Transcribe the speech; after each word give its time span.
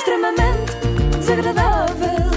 extremamente 0.00 0.72
desagradável. 1.18 2.30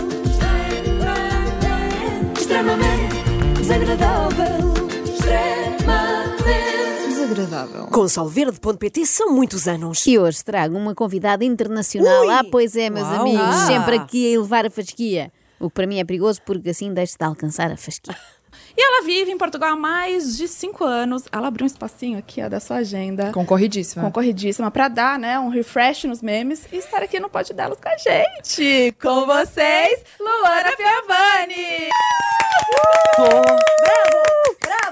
Extremamente 2.38 3.16
desagradável. 3.58 4.74
Extremamente 5.06 6.44
Desagradável. 7.08 7.88
Com 7.88 8.08
solverde.pt 8.08 9.06
são 9.06 9.34
muitos 9.34 9.68
anos. 9.68 10.06
E 10.06 10.20
hoje 10.20 10.44
trago 10.44 10.78
uma 10.78 10.94
convidada 10.94 11.46
internacional. 11.46 12.24
Ui! 12.24 12.30
Ah, 12.34 12.44
pois 12.52 12.76
é, 12.76 12.90
meus 12.90 13.08
Uau! 13.08 13.22
amigos, 13.22 13.42
Ah! 13.46 13.66
sempre 13.68 13.96
aqui 13.96 14.28
a 14.28 14.32
elevar 14.36 14.66
a 14.66 14.70
fasquia. 14.70 15.32
O 15.60 15.70
que 15.70 15.74
para 15.76 15.88
mim 15.88 16.00
é 16.00 16.04
perigoso 16.04 16.42
porque 16.46 16.70
assim 16.72 16.94
deixo 16.94 17.18
de 17.18 17.24
alcançar 17.26 17.72
a 17.72 17.78
fasquia. 17.78 18.16
E 18.78 18.82
ela 18.82 19.06
vive 19.06 19.32
em 19.32 19.38
Portugal 19.38 19.74
há 19.74 19.76
mais 19.76 20.38
de 20.38 20.48
cinco 20.48 20.84
anos. 20.84 21.24
Ela 21.32 21.48
abriu 21.48 21.64
um 21.64 21.68
espacinho 21.68 22.18
aqui, 22.18 22.42
ó, 22.42 22.50
da 22.50 22.60
sua 22.60 22.78
agenda. 22.78 23.32
Concorridíssima. 23.32 24.04
Concorridíssima 24.04 24.72
pra 24.72 24.88
dar, 24.88 25.20
né, 25.20 25.40
um 25.40 25.50
refresh 25.50 26.06
nos 26.06 26.22
memes 26.22 26.66
e 26.72 26.78
estar 26.78 27.04
aqui 27.04 27.20
no 27.20 27.30
Pode 27.30 27.54
Delas 27.54 27.80
com 27.82 27.90
a 27.90 27.98
gente. 27.98 28.96
Com 29.02 29.26
vocês, 29.26 30.04
Luana 30.20 30.72
Piovani! 30.76 31.90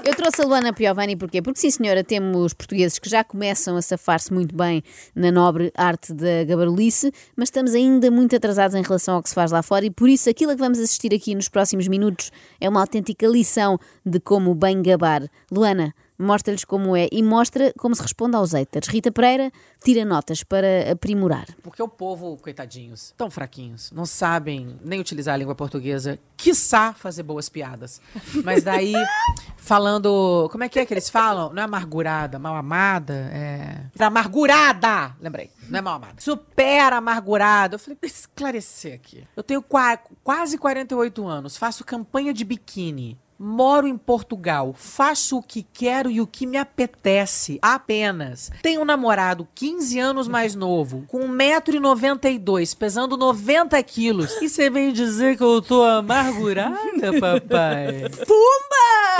Eu 0.04 0.14
trouxe 0.16 0.41
a 0.41 0.41
Luana 0.52 0.70
Piovani 0.70 1.16
porquê? 1.16 1.40
Porque 1.40 1.58
sim, 1.58 1.70
senhora, 1.70 2.04
temos 2.04 2.52
portugueses 2.52 2.98
que 2.98 3.08
já 3.08 3.24
começam 3.24 3.74
a 3.74 3.80
safar-se 3.80 4.30
muito 4.30 4.54
bem 4.54 4.82
na 5.14 5.32
nobre 5.32 5.72
arte 5.74 6.12
da 6.12 6.44
gabarulice, 6.44 7.10
mas 7.34 7.46
estamos 7.46 7.72
ainda 7.72 8.10
muito 8.10 8.36
atrasados 8.36 8.76
em 8.76 8.82
relação 8.82 9.14
ao 9.14 9.22
que 9.22 9.30
se 9.30 9.34
faz 9.34 9.50
lá 9.50 9.62
fora 9.62 9.86
e 9.86 9.90
por 9.90 10.10
isso 10.10 10.28
aquilo 10.28 10.50
a 10.50 10.54
que 10.54 10.60
vamos 10.60 10.78
assistir 10.78 11.14
aqui 11.14 11.34
nos 11.34 11.48
próximos 11.48 11.88
minutos 11.88 12.30
é 12.60 12.68
uma 12.68 12.80
autêntica 12.80 13.26
lição 13.26 13.78
de 14.04 14.20
como 14.20 14.54
bem 14.54 14.82
gabar. 14.82 15.22
Luana, 15.50 15.94
mostra-lhes 16.22 16.64
como 16.64 16.96
é 16.96 17.08
e 17.10 17.22
mostra 17.22 17.72
como 17.78 17.94
se 17.94 18.02
responde 18.02 18.36
aos 18.36 18.52
haters. 18.52 18.88
Rita 18.88 19.10
Pereira 19.10 19.50
tira 19.82 20.04
notas 20.04 20.44
para 20.44 20.92
aprimorar. 20.92 21.46
Porque 21.62 21.82
o 21.82 21.88
povo, 21.88 22.36
coitadinhos, 22.36 23.12
tão 23.16 23.30
fraquinhos, 23.30 23.90
não 23.90 24.06
sabem 24.06 24.78
nem 24.84 25.00
utilizar 25.00 25.34
a 25.34 25.36
língua 25.36 25.54
portuguesa, 25.54 26.18
quiçá 26.36 26.92
fazer 26.92 27.22
boas 27.24 27.48
piadas. 27.48 28.00
Mas 28.44 28.62
daí, 28.62 28.92
falando. 29.62 30.48
Como 30.50 30.64
é 30.64 30.68
que 30.68 30.78
é 30.78 30.84
que 30.84 30.92
eles 30.92 31.08
falam? 31.08 31.52
Não 31.52 31.62
é 31.62 31.64
amargurada, 31.64 32.38
mal 32.38 32.56
amada, 32.56 33.14
é. 33.32 33.84
Amargurada! 33.98 35.14
Lembrei. 35.20 35.50
Não 35.68 35.78
é 35.78 35.82
mal 35.82 35.94
amada. 35.94 36.14
Super 36.18 36.92
amargurada. 36.92 37.76
Eu 37.76 37.78
falei, 37.78 37.96
esclarecer 38.02 38.94
aqui. 38.94 39.26
Eu 39.36 39.42
tenho 39.42 39.62
qua- 39.62 39.98
quase 40.24 40.58
48 40.58 41.26
anos, 41.26 41.56
faço 41.56 41.84
campanha 41.84 42.34
de 42.34 42.44
biquíni. 42.44 43.18
Moro 43.44 43.88
em 43.88 43.98
Portugal, 43.98 44.72
faço 44.72 45.38
o 45.38 45.42
que 45.42 45.64
quero 45.64 46.08
e 46.08 46.20
o 46.20 46.28
que 46.28 46.46
me 46.46 46.56
apetece, 46.56 47.58
apenas. 47.60 48.52
Tenho 48.62 48.82
um 48.82 48.84
namorado 48.84 49.48
15 49.52 49.98
anos 49.98 50.28
mais 50.28 50.54
novo, 50.54 51.02
com 51.08 51.18
1,92m, 51.26 52.76
pesando 52.76 53.16
90 53.16 53.82
quilos. 53.82 54.30
E 54.40 54.48
você 54.48 54.70
vem 54.70 54.92
dizer 54.92 55.36
que 55.36 55.42
eu 55.42 55.60
tô 55.60 55.82
amargurada, 55.82 56.78
papai? 57.18 58.04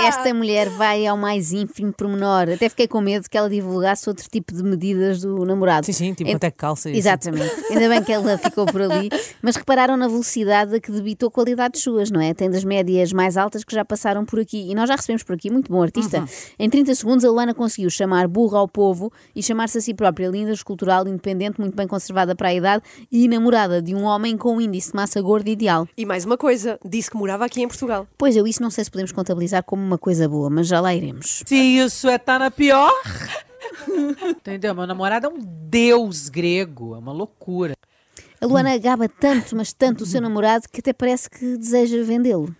Esta 0.01 0.33
mulher 0.33 0.69
vai 0.69 1.05
ao 1.05 1.17
mais 1.17 1.51
ínfimo 1.51 1.91
pormenor. 1.91 2.49
Até 2.53 2.69
fiquei 2.69 2.87
com 2.87 3.01
medo 3.01 3.29
que 3.29 3.37
ela 3.37 3.49
divulgasse 3.49 4.07
outro 4.09 4.25
tipo 4.29 4.53
de 4.53 4.63
medidas 4.63 5.21
do 5.21 5.45
namorado. 5.45 5.85
Sim, 5.85 5.91
sim, 5.93 6.13
tipo 6.13 6.29
é 6.29 6.39
que 6.39 6.51
calça 6.51 6.89
e 6.89 6.97
Exatamente. 6.97 7.53
Ainda 7.69 7.89
bem 7.89 8.01
que 8.01 8.11
ela 8.11 8.37
ficou 8.37 8.65
por 8.65 8.81
ali. 8.81 9.09
Mas 9.41 9.57
repararam 9.57 9.97
na 9.97 10.07
velocidade 10.07 10.75
a 10.75 10.79
que 10.79 10.91
debitou 10.91 11.29
qualidades 11.29 11.81
suas, 11.81 12.09
não 12.09 12.21
é? 12.21 12.33
Tem 12.33 12.49
das 12.49 12.63
médias 12.63 13.11
mais 13.11 13.35
altas 13.35 13.63
que 13.63 13.75
já 13.75 13.83
passaram 13.83 14.12
por 14.23 14.39
aqui. 14.39 14.69
E 14.69 14.75
nós 14.75 14.87
já 14.87 14.95
recebemos 14.95 15.23
por 15.23 15.33
aqui, 15.33 15.49
muito 15.49 15.71
bom 15.71 15.81
artista. 15.81 16.19
Uhum. 16.19 16.27
Em 16.59 16.69
30 16.69 16.93
segundos, 16.95 17.25
a 17.25 17.29
Luana 17.29 17.53
conseguiu 17.53 17.89
chamar 17.89 18.27
burra 18.27 18.59
ao 18.59 18.67
povo 18.67 19.11
e 19.35 19.41
chamar-se 19.41 19.77
a 19.77 19.81
si 19.81 19.93
própria 19.93 20.27
linda, 20.27 20.51
escultural, 20.51 21.07
independente, 21.07 21.59
muito 21.59 21.75
bem 21.75 21.87
conservada 21.87 22.35
para 22.35 22.49
a 22.49 22.53
idade 22.53 22.83
e 23.11 23.27
namorada 23.27 23.81
de 23.81 23.95
um 23.95 24.03
homem 24.03 24.37
com 24.37 24.57
um 24.57 24.61
índice 24.61 24.91
de 24.91 24.95
massa 24.95 25.21
gorda 25.21 25.49
ideal. 25.49 25.87
E 25.97 26.05
mais 26.05 26.25
uma 26.25 26.37
coisa, 26.37 26.79
disse 26.85 27.09
que 27.09 27.17
morava 27.17 27.45
aqui 27.45 27.61
em 27.61 27.67
Portugal. 27.67 28.07
Pois 28.17 28.35
eu 28.35 28.45
isso 28.45 28.61
não 28.61 28.69
sei 28.69 28.83
se 28.83 28.91
podemos 28.91 29.11
contabilizar 29.11 29.63
como 29.63 29.81
uma 29.81 29.97
coisa 29.97 30.27
boa, 30.27 30.49
mas 30.49 30.67
já 30.67 30.79
lá 30.79 30.93
iremos. 30.93 31.43
Se 31.45 31.55
isso 31.55 32.07
é 32.07 32.17
tá 32.17 32.37
na 32.37 32.51
pior. 32.51 32.91
Entendeu? 34.23 34.75
Meu 34.75 34.85
namorado 34.85 35.27
é 35.27 35.29
um 35.29 35.39
deus 35.39 36.29
grego, 36.29 36.95
é 36.95 36.97
uma 36.97 37.11
loucura. 37.11 37.73
A 38.39 38.45
Luana 38.45 38.77
gaba 38.77 39.07
tanto, 39.07 39.55
mas 39.55 39.71
tanto 39.71 40.03
o 40.03 40.05
seu 40.05 40.19
namorado 40.19 40.67
que 40.69 40.81
até 40.81 40.91
parece 40.91 41.29
que 41.29 41.57
deseja 41.57 42.03
vendê-lo. 42.03 42.53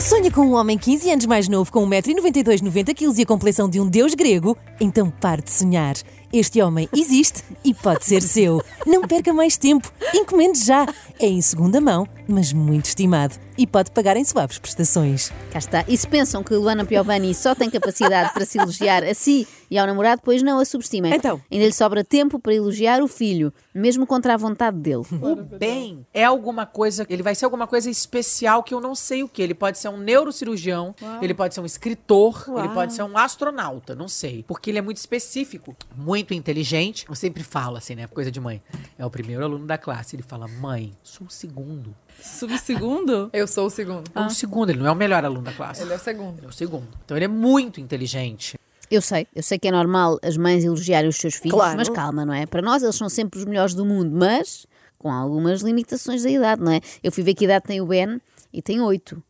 Sonha 0.00 0.30
com 0.30 0.40
um 0.40 0.54
homem 0.54 0.78
15 0.78 1.10
anos 1.10 1.26
mais 1.26 1.46
novo, 1.46 1.70
com 1.70 1.86
1,92m, 1.86 2.62
90kg 2.62 3.18
e 3.18 3.22
a 3.22 3.26
complexão 3.26 3.68
de 3.68 3.78
um 3.78 3.86
deus 3.86 4.14
grego? 4.14 4.56
Então 4.80 5.10
pare 5.10 5.42
de 5.42 5.50
sonhar. 5.50 5.94
Este 6.32 6.62
homem 6.62 6.88
existe 6.96 7.42
e 7.64 7.74
pode 7.74 8.04
ser 8.04 8.22
seu. 8.22 8.62
Não 8.86 9.02
perca 9.02 9.32
mais 9.34 9.56
tempo. 9.56 9.92
Encomende 10.14 10.64
já. 10.64 10.86
É 11.18 11.26
em 11.26 11.40
segunda 11.42 11.80
mão, 11.80 12.06
mas 12.28 12.52
muito 12.52 12.84
estimado. 12.84 13.34
E 13.58 13.66
pode 13.66 13.90
pagar 13.90 14.16
em 14.16 14.24
suaves 14.24 14.58
prestações. 14.58 15.30
Cá 15.50 15.58
está. 15.58 15.84
E 15.86 15.96
se 15.96 16.06
pensam 16.06 16.42
que 16.42 16.54
Luana 16.54 16.84
Piovani 16.84 17.34
só 17.34 17.54
tem 17.54 17.68
capacidade 17.68 18.32
para 18.32 18.46
se 18.46 18.58
elogiar 18.58 19.04
a 19.04 19.12
si 19.12 19.46
e 19.70 19.76
ao 19.76 19.86
namorado, 19.86 20.22
pois 20.24 20.42
não 20.42 20.58
a 20.58 20.64
subestimem. 20.64 21.12
Então? 21.12 21.40
Ainda 21.50 21.66
lhe 21.66 21.72
sobra 21.72 22.02
tempo 22.02 22.38
para 22.38 22.54
elogiar 22.54 23.02
o 23.02 23.08
filho, 23.08 23.52
mesmo 23.74 24.06
contra 24.06 24.32
a 24.32 24.36
vontade 24.36 24.78
dele. 24.78 25.04
O 25.20 25.36
bem 25.36 26.06
é 26.14 26.24
alguma 26.24 26.64
coisa, 26.64 27.04
ele 27.10 27.22
vai 27.22 27.34
ser 27.34 27.44
alguma 27.44 27.66
coisa 27.66 27.90
especial 27.90 28.62
que 28.62 28.72
eu 28.72 28.80
não 28.80 28.94
sei 28.94 29.22
o 29.22 29.28
que. 29.28 29.42
Ele 29.42 29.54
pode 29.54 29.78
ser 29.78 29.88
um 29.88 29.98
neurocirurgião, 29.98 30.94
ele 31.20 31.34
pode 31.34 31.54
ser 31.54 31.60
um 31.60 31.66
escritor, 31.66 32.46
ele 32.56 32.68
pode 32.70 32.94
ser 32.94 33.02
um 33.02 33.18
astronauta, 33.18 33.94
não 33.94 34.08
sei. 34.08 34.42
Porque 34.48 34.70
ele 34.70 34.78
é 34.78 34.82
muito 34.82 34.96
específico, 34.96 35.76
muito 35.94 36.19
inteligente. 36.34 37.04
Eu 37.08 37.14
sempre 37.14 37.42
falo 37.42 37.76
assim, 37.76 37.94
né? 37.94 38.06
Coisa 38.06 38.30
de 38.30 38.40
mãe. 38.40 38.62
É 38.98 39.04
o 39.04 39.10
primeiro 39.10 39.44
aluno 39.44 39.66
da 39.66 39.78
classe. 39.78 40.16
Ele 40.16 40.22
fala, 40.22 40.46
mãe, 40.48 40.92
sou 41.02 41.26
o 41.26 41.30
segundo. 41.30 41.94
Subsegundo? 42.20 43.30
Eu 43.34 43.46
sou 43.46 43.66
o 43.66 43.70
segundo. 43.70 44.10
É 44.14 44.20
o 44.20 44.30
segundo, 44.30 44.70
ele 44.70 44.78
não 44.80 44.86
é 44.86 44.90
o 44.92 44.96
melhor 44.96 45.24
aluno 45.24 45.42
da 45.42 45.52
classe. 45.52 45.82
Ele 45.82 45.92
é 45.92 45.96
o 45.96 45.98
segundo. 45.98 46.38
Ele 46.38 46.46
é 46.46 46.48
o 46.48 46.52
segundo. 46.52 46.88
Então 47.04 47.16
ele 47.16 47.24
é 47.24 47.28
muito 47.28 47.80
inteligente. 47.80 48.58
Eu 48.90 49.00
sei, 49.00 49.26
eu 49.34 49.42
sei 49.42 49.58
que 49.58 49.68
é 49.68 49.70
normal 49.70 50.18
as 50.22 50.36
mães 50.36 50.64
elogiarem 50.64 51.08
os 51.08 51.16
seus 51.16 51.36
filhos, 51.36 51.54
Claro. 51.56 51.76
mas 51.76 51.88
calma, 51.88 52.24
não 52.26 52.34
é? 52.34 52.44
Para 52.44 52.60
nós 52.60 52.82
eles 52.82 52.96
são 52.96 53.08
sempre 53.08 53.38
os 53.38 53.44
melhores 53.44 53.72
do 53.72 53.86
mundo, 53.86 54.10
mas 54.16 54.66
com 54.98 55.10
algumas 55.12 55.62
limitações 55.62 56.24
da 56.24 56.30
idade, 56.30 56.60
não 56.60 56.72
é? 56.72 56.80
Eu 57.02 57.12
fui 57.12 57.22
ver 57.22 57.34
que 57.34 57.44
idade 57.44 57.64
tem 57.66 57.80
o 57.80 57.86
Ben 57.86 58.20
e 58.52 58.60
tem 58.60 58.80
oito. 58.80 59.22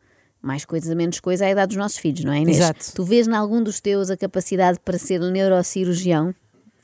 Mais 0.43 0.65
coisa, 0.65 0.95
menos 0.95 1.21
coisa, 1.21 1.45
é 1.45 1.49
a 1.49 1.51
idade 1.51 1.69
dos 1.69 1.77
nossos 1.77 1.99
filhos, 1.99 2.25
não 2.25 2.33
é, 2.33 2.39
Inês? 2.39 2.57
Exato. 2.57 2.93
Tu 2.95 3.05
vês 3.05 3.29
em 3.29 3.35
algum 3.35 3.63
dos 3.63 3.79
teus 3.81 4.09
a 4.09 4.17
capacidade 4.17 4.81
para 4.83 4.97
ser 4.97 5.21
neurocirurgião? 5.21 6.35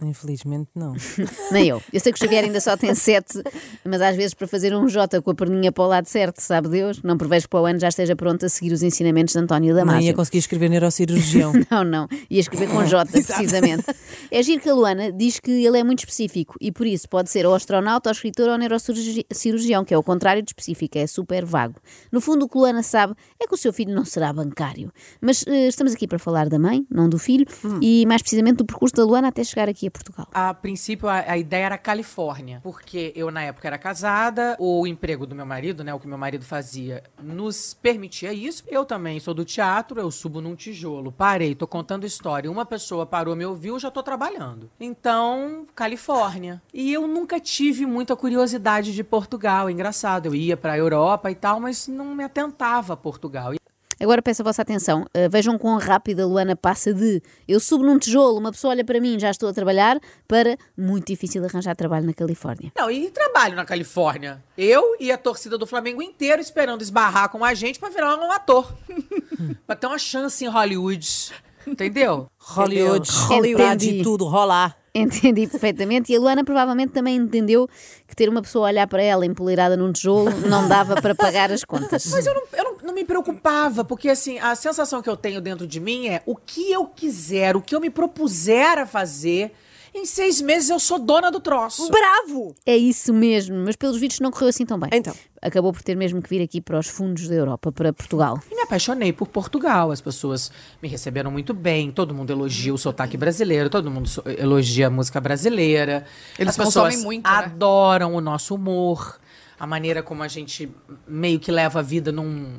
Infelizmente, 0.03 0.69
não. 0.75 0.95
Nem 1.51 1.69
eu. 1.69 1.83
Eu 1.93 2.01
sei 2.01 2.13
que 2.13 2.19
o 2.19 2.23
Xavier 2.23 2.45
ainda 2.45 2.61
só 2.61 2.77
tem 2.77 2.95
sete, 2.95 3.43
mas 3.85 4.01
às 4.01 4.17
vezes 4.17 4.35
para 4.35 4.47
fazer 4.47 4.75
um 4.75 4.87
J 4.89 5.21
com 5.23 5.31
a 5.31 5.35
perninha 5.35 5.73
para 5.73 5.85
o 5.85 5.87
lado 5.87 6.07
certo, 6.07 6.41
sabe 6.41 6.69
Deus? 6.69 7.03
Não 7.03 7.17
prevejo 7.17 7.45
que 7.45 7.51
para 7.51 7.61
o 7.63 7.67
ano 7.67 7.79
já 7.79 7.89
esteja 7.89 8.15
pronto 8.15 8.45
a 8.45 8.49
seguir 8.49 8.73
os 8.73 8.83
ensinamentos 8.83 9.33
de 9.35 9.41
António 9.41 9.75
Nem 9.75 9.83
ia 9.83 9.85
Damasio. 9.87 10.15
conseguir 10.15 10.39
escrever 10.39 10.69
neurocirurgião. 10.71 11.53
Não, 11.71 11.83
não. 11.85 12.09
Ia 12.31 12.41
escrever 12.41 12.69
com 12.69 12.85
J, 12.85 13.11
precisamente. 13.11 13.85
É 14.31 14.43
giro 14.43 14.61
que 14.61 14.69
a 14.69 14.75
Luana 14.75 15.11
diz 15.13 15.41
que 15.41 15.51
ele 15.51 15.79
é 15.79 15.85
muito 15.85 16.01
específico 16.01 16.55
e 16.61 16.71
por 16.71 16.87
isso 16.87 17.09
pode 17.09 17.31
ser 17.31 17.47
ou 17.47 17.55
astronauta, 17.55 18.09
ou 18.09 18.13
escritor, 18.13 18.49
ou 18.49 18.59
neurocirurgião, 18.59 19.85
que 19.85 19.93
é 19.95 19.99
o 19.99 20.03
contrário 20.03 20.43
de 20.43 20.51
específico, 20.51 20.97
é 20.99 21.07
super 21.07 21.45
vago. 21.45 21.81
No 22.13 22.21
fundo, 22.21 22.45
o 22.45 22.49
que 22.49 22.57
Luana 22.59 22.83
sabe 22.83 23.15
é 23.41 23.47
que 23.47 23.55
o 23.55 23.57
seu 23.57 23.73
filho 23.73 23.95
não 23.95 24.05
será 24.05 24.33
bancário. 24.33 24.93
Mas 25.21 25.45
eh, 25.47 25.69
estamos 25.69 25.93
aqui 25.95 26.07
para 26.07 26.19
falar 26.19 26.49
da 26.49 26.59
mãe, 26.59 26.87
não 26.91 27.09
do 27.09 27.19
filho, 27.19 27.47
e 27.81 28.05
mais 28.07 28.23
precisamente 28.23 28.57
do 28.57 28.65
percurso 28.65 28.95
da 28.95 29.05
Luana 29.05 29.29
até 29.29 29.43
chegar 29.45 29.69
aqui 29.69 29.86
a 29.89 29.91
Portugal. 29.91 30.29
A 30.33 30.55
princípio, 30.55 31.09
a, 31.09 31.19
a 31.19 31.37
ideia 31.37 31.67
era 31.67 31.79
Califórnia, 31.79 32.61
porque 32.63 33.13
eu, 33.15 33.31
na 33.31 33.43
época, 33.43 33.69
era 33.69 33.79
casada, 33.79 34.57
o 34.59 34.87
emprego 34.87 35.27
do 35.27 35.35
meu 35.35 35.47
marido, 35.47 35.83
né, 35.85 35.93
o 35.95 36.01
que 36.01 36.07
meu 36.07 36.19
marido 36.19 36.45
fazia, 36.45 37.03
nos 37.23 37.75
permitia 37.75 38.33
isso. 38.33 38.65
Eu 38.67 38.85
também 38.85 39.19
sou 39.21 39.35
do 39.35 39.45
teatro, 39.45 40.01
eu 40.01 40.11
subo 40.11 40.41
num 40.41 40.55
tijolo, 40.55 41.13
parei, 41.13 41.55
tô 41.55 41.67
contando 41.67 42.07
história, 42.07 42.51
uma 42.51 42.65
pessoa 42.65 43.07
parou, 43.07 43.37
me 43.37 43.45
ouviu, 43.45 43.79
já 43.79 43.91
tô 43.91 44.03
trabalhando. 44.03 44.71
Então, 44.79 45.67
Califórnia. 45.75 46.63
E 46.73 46.93
eu 46.93 47.07
nunca 47.07 47.39
tive 47.41 47.87
muita 47.87 48.17
curiosidade 48.17 48.95
de 48.95 49.05
Portugal, 49.05 49.71
engraçado, 49.71 50.27
eu 50.27 50.35
ia 50.35 50.57
pra 50.57 50.77
Europa 50.77 51.31
e 51.31 51.35
tal, 51.35 51.61
mas 51.61 51.89
não 51.89 52.15
me 52.15 52.25
atentava 52.25 52.95
a 52.95 52.97
Portugal. 52.97 53.53
Agora 54.01 54.21
peço 54.21 54.43
a 54.43 54.45
vossa 54.45 54.63
atenção. 54.63 55.03
Uh, 55.15 55.31
vejam 55.31 55.57
quão 55.59 55.79
rápida 55.79 56.23
a 56.23 56.27
Luana 56.27 56.55
passa 56.55 56.93
de 56.93 57.23
eu 57.49 57.59
subo 57.59 57.85
num 57.85 57.99
tijolo, 57.99 58.39
uma 58.39 58.53
pessoa 58.53 58.73
olha 58.73 58.85
para 58.85 59.01
mim, 59.01 59.19
já 59.19 59.31
estou 59.31 59.49
a 59.49 59.53
trabalhar, 59.53 59.99
para 60.29 60.57
muito 60.77 61.07
difícil 61.07 61.45
arranjar 61.45 61.75
trabalho 61.75 62.07
na 62.07 62.13
Califórnia. 62.13 62.73
Não, 62.77 62.91
e 62.91 63.11
trabalho 63.11 63.57
na 63.57 63.65
Califórnia. 63.65 64.43
Eu 64.57 64.97
e 65.01 65.11
a 65.11 65.17
torcida 65.17 65.57
do 65.57 65.67
Flamengo 65.67 66.03
inteiro 66.03 66.41
esperando 66.41 66.83
esbarrar 66.83 67.31
com 67.31 67.45
a 67.45 67.55
gente 67.55 67.79
pra 67.79 67.89
virar 67.89 68.17
um 68.17 68.31
ator. 68.31 68.73
pra 69.67 69.75
ter 69.75 69.87
uma 69.87 69.99
chance 69.99 70.45
em 70.45 70.49
Hollywood. 70.49 71.33
Entendeu? 71.67 72.29
Hollywood, 72.39 73.11
Hollywood. 73.11 73.63
Hollywood 73.63 73.77
de 73.77 74.03
tudo, 74.03 74.25
rolar. 74.27 74.77
Entendi 75.03 75.47
perfeitamente. 75.47 76.13
E 76.13 76.17
a 76.17 76.19
Luana 76.19 76.43
provavelmente 76.43 76.93
também 76.93 77.17
entendeu 77.17 77.69
que 78.07 78.17
ter 78.17 78.29
uma 78.29 78.41
pessoa 78.41 78.69
a 78.69 78.71
olhar 78.71 78.87
para 78.87 79.03
ela 79.03 79.27
empoleirada 79.27 79.77
num 79.77 79.93
tijolo 79.93 80.31
não 80.49 80.67
dava 80.67 81.01
para 81.03 81.15
pagar 81.15 81.53
as 81.53 81.65
contas. 81.65 82.07
Mas 82.07 82.27
eu 82.27 82.35
não, 82.35 82.43
eu 82.53 82.65
não, 82.65 82.77
não 82.87 82.95
me 82.95 83.05
preocupava, 83.05 83.85
porque 83.85 84.09
assim, 84.09 84.39
a 84.39 84.55
sensação 84.55 85.03
que 85.03 85.11
eu 85.11 85.17
tenho 85.17 85.41
dentro 85.41 85.67
de 85.67 85.79
mim 85.79 86.09
é 86.09 86.23
o 86.25 86.35
que 86.35 86.73
eu 86.73 86.87
quiser, 86.87 87.57
o 87.57 87.61
que 87.61 87.75
eu 87.75 87.81
me 87.81 87.91
propuser 87.91 88.79
a 88.79 88.87
fazer, 88.87 89.53
Em 89.97 90.05
seis 90.05 90.43
meses 90.43 90.69
eu 90.69 90.79
sou 90.79 90.99
dona 90.99 91.31
do 91.31 91.41
troço. 91.41 91.91
Bravo! 91.91 92.55
É 92.67 92.77
isso 92.77 93.15
mesmo, 93.15 93.57
mas 93.57 93.77
pelos 93.77 93.97
vídeos 93.99 94.21
não 94.21 94.31
correu 94.31 94.49
assim 94.49 94.67
tão 94.67 94.79
bem. 94.79 94.91
Então. 94.93 95.15
Acabou 95.41 95.73
por 95.73 95.83
ter 95.83 95.95
mesmo 95.95 96.21
que 96.21 96.29
vir 96.29 96.43
aqui 96.43 96.61
para 96.61 96.79
os 96.79 96.87
fundos 96.87 97.29
da 97.29 97.35
Europa, 97.35 97.73
para 97.73 97.95
Portugal. 97.95 98.39
E 98.51 98.55
me 98.55 98.61
apaixonei 98.61 99.11
por 99.11 99.27
Portugal. 99.29 99.91
As 99.91 100.03
pessoas 100.03 100.53
me 100.83 100.89
receberam 100.89 101.31
muito 101.31 101.55
bem. 101.55 101.91
Todo 101.91 102.15
mundo 102.15 102.31
elogia 102.31 102.75
o 102.75 102.79
sotaque 102.79 103.17
brasileiro. 103.17 103.71
Todo 103.71 103.91
mundo 103.91 104.11
elogia 104.39 104.89
a 104.89 104.91
música 104.91 105.19
brasileira. 105.19 106.05
Eles 106.39 106.51
As 106.51 106.57
pessoas 106.57 106.95
consomem 106.95 106.99
muito, 106.99 107.25
né? 107.31 107.37
adoram 107.37 108.15
o 108.15 108.21
nosso 108.21 108.55
humor. 108.55 109.19
A 109.59 109.67
maneira 109.67 110.03
como 110.03 110.23
a 110.23 110.29
gente 110.29 110.71
meio 111.09 111.41
que 111.41 111.51
leva 111.51 111.79
a 111.79 111.83
vida 111.83 112.13
num 112.13 112.57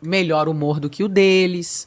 melhor 0.00 0.48
humor 0.48 0.80
do 0.80 0.88
que 0.88 1.04
o 1.04 1.08
deles. 1.08 1.86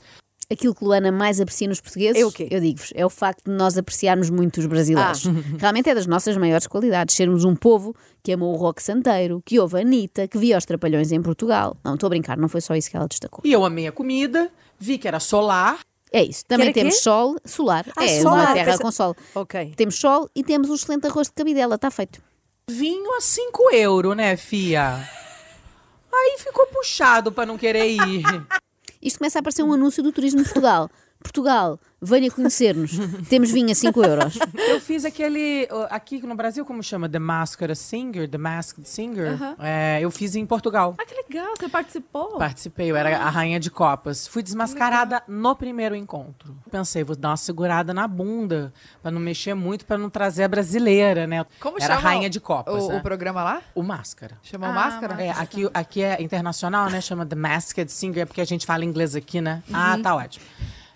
Aquilo 0.52 0.76
que 0.76 0.84
Luana 0.84 1.12
mais 1.12 1.40
aprecia 1.40 1.68
nos 1.68 1.80
portugueses, 1.80 2.22
É 2.22 2.26
o 2.26 2.32
quê? 2.32 2.48
eu 2.52 2.60
digo-vos, 2.60 2.92
é 2.96 3.06
o 3.06 3.10
facto 3.10 3.46
de 3.46 3.52
nós 3.52 3.78
apreciarmos 3.78 4.30
muito 4.30 4.58
os 4.60 4.66
brasileiros. 4.66 5.26
Ah. 5.28 5.32
Realmente 5.58 5.90
é 5.90 5.96
das 5.96 6.06
nossas 6.08 6.36
maiores 6.36 6.68
qualidades, 6.68 7.16
sermos 7.16 7.46
um 7.46 7.56
povo 7.56 7.96
que 8.22 8.32
amou 8.34 8.54
o 8.54 8.58
rock 8.58 8.84
santeiro, 8.84 9.42
que 9.46 9.60
ouve 9.60 9.78
a 9.78 9.80
Anitta, 9.82 10.28
que 10.28 10.38
via 10.38 10.58
os 10.58 10.66
Trapalhões 10.66 11.12
em 11.12 11.22
Portugal. 11.22 11.78
Não, 11.84 11.94
estou 11.94 12.08
a 12.08 12.10
brincar, 12.10 12.38
não 12.38 12.50
foi 12.50 12.60
só 12.62 12.76
isso 12.76 12.90
que 12.90 12.98
ela 12.98 13.08
destacou. 13.08 13.42
E 13.46 13.52
eu 13.52 13.64
amei 13.64 13.88
a 13.88 13.92
comida. 13.92 14.52
Vi 14.78 14.98
que 14.98 15.08
era 15.08 15.20
solar. 15.20 15.80
É 16.12 16.22
isso, 16.24 16.44
também 16.46 16.66
era 16.68 16.74
quê? 16.74 16.82
temos 16.82 17.00
sol, 17.02 17.38
solar, 17.46 17.86
Ah, 17.96 18.04
é 18.04 18.20
solar, 18.22 18.48
uma 18.48 18.54
terra 18.54 18.72
pensa- 18.72 18.84
com 18.84 18.92
sol. 18.92 19.16
Ok. 19.34 19.74
Temos 19.78 19.96
sol 19.98 20.30
e 20.36 20.44
temos 20.44 20.70
um 20.70 20.76
excelente 20.76 21.08
arroz 21.08 21.28
de 21.28 21.34
cabidela, 21.34 21.76
está 21.76 21.90
feito. 21.90 22.22
Vinho 22.70 23.16
a 23.16 23.22
5 23.22 23.72
euros, 23.74 24.16
né, 24.18 24.36
fia? 24.36 24.98
Aí 26.14 26.36
ficou 26.38 26.68
puxado 26.68 27.32
pra 27.32 27.46
não 27.46 27.58
querer 27.58 27.88
ir. 27.90 28.24
Isto 29.02 29.20
começa 29.20 29.40
a 29.40 29.44
parecer 29.44 29.64
um 29.64 29.74
anúncio 29.74 30.04
do 30.04 30.12
turismo 30.12 30.40
de 30.40 30.46
Portugal. 30.46 30.90
Portugal, 31.22 31.80
venha 32.02 32.32
conhecer-nos. 32.32 32.92
Temos 33.30 33.52
vinho 33.52 33.72
a 33.72 33.76
5 33.76 34.04
euros. 34.04 34.40
Eu 34.58 34.80
fiz 34.82 35.06
aquele. 35.06 35.68
Aqui 35.90 36.26
no 36.26 36.36
Brasil, 36.36 36.66
como 36.66 36.82
chama? 36.82 37.08
The 37.08 37.20
Masked 37.20 37.76
Singer? 37.76 38.28
The 38.28 38.38
Masked 38.38 38.88
Singer? 38.90 39.38
É, 39.60 40.00
eu 40.02 40.10
fiz 40.10 40.36
em 40.36 40.46
Portugal. 40.46 40.96
Ah, 40.98 41.06
que 41.06 41.14
legal, 41.14 41.54
você 41.58 41.70
participou. 41.70 42.38
Participei, 42.38 42.90
eu 42.90 42.96
era 42.96 43.18
a 43.18 43.30
rainha 43.30 43.60
de 43.60 43.70
copas. 43.70 44.28
Fui 44.28 44.42
desmascarada 44.42 45.22
no 45.28 45.56
primeiro 45.56 45.96
encontro. 45.96 46.58
Pensei, 46.72 47.04
vou 47.04 47.16
dar 47.16 47.30
uma 47.30 47.38
segurada 47.38 47.94
na 47.94 48.08
bunda, 48.08 48.74
pra 49.02 49.12
não 49.12 49.20
mexer 49.20 49.54
muito, 49.54 49.86
pra 49.86 49.98
não 49.98 50.10
trazer 50.10 50.44
a 50.44 50.48
brasileira, 50.48 51.28
né? 51.28 51.46
Como 51.60 51.78
era 51.80 51.94
a 51.94 51.98
chama 51.98 52.10
rainha 52.10 52.30
de 52.30 52.40
copas. 52.40 52.84
o, 52.84 52.90
né? 52.90 52.98
o 52.98 53.02
programa 53.02 53.44
lá? 53.44 53.62
O 53.76 53.84
Máscara. 53.84 54.38
Chamou 54.42 54.70
Ah, 54.70 54.74
Máscara? 54.74 55.22
É, 55.22 55.30
aqui, 55.32 55.70
aqui 55.74 56.02
é 56.02 56.22
internacional, 56.22 56.90
né? 56.90 57.00
Chama 57.00 57.26
The 57.26 57.36
Masked 57.36 57.92
Singer, 57.92 58.26
porque 58.26 58.42
a 58.42 58.46
gente 58.46 58.66
fala 58.66 58.84
inglês 58.84 59.16
aqui, 59.16 59.40
né? 59.40 59.62
Ah, 59.72 59.98
tá 60.02 60.16
ótimo. 60.16 60.46